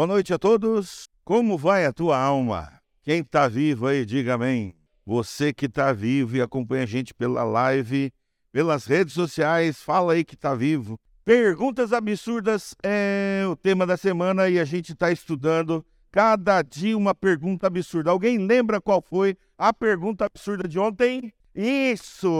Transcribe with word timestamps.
Boa 0.00 0.06
noite 0.06 0.32
a 0.32 0.38
todos. 0.38 1.10
Como 1.22 1.58
vai 1.58 1.84
a 1.84 1.92
tua 1.92 2.18
alma? 2.18 2.80
Quem 3.02 3.20
está 3.20 3.46
vivo 3.46 3.86
aí, 3.86 4.06
diga 4.06 4.32
amém. 4.32 4.74
Você 5.04 5.52
que 5.52 5.66
está 5.66 5.92
vivo 5.92 6.38
e 6.38 6.40
acompanha 6.40 6.84
a 6.84 6.86
gente 6.86 7.12
pela 7.12 7.44
live, 7.44 8.10
pelas 8.50 8.86
redes 8.86 9.12
sociais, 9.12 9.82
fala 9.82 10.14
aí 10.14 10.24
que 10.24 10.36
está 10.36 10.54
vivo. 10.54 10.98
Perguntas 11.22 11.92
absurdas 11.92 12.74
é 12.82 13.44
o 13.46 13.54
tema 13.54 13.86
da 13.86 13.98
semana 13.98 14.48
e 14.48 14.58
a 14.58 14.64
gente 14.64 14.92
está 14.92 15.12
estudando 15.12 15.84
cada 16.10 16.62
dia 16.62 16.96
uma 16.96 17.14
pergunta 17.14 17.66
absurda. 17.66 18.10
Alguém 18.10 18.38
lembra 18.38 18.80
qual 18.80 19.02
foi 19.02 19.36
a 19.58 19.70
pergunta 19.70 20.24
absurda 20.24 20.66
de 20.66 20.78
ontem? 20.78 21.30
Isso! 21.54 22.30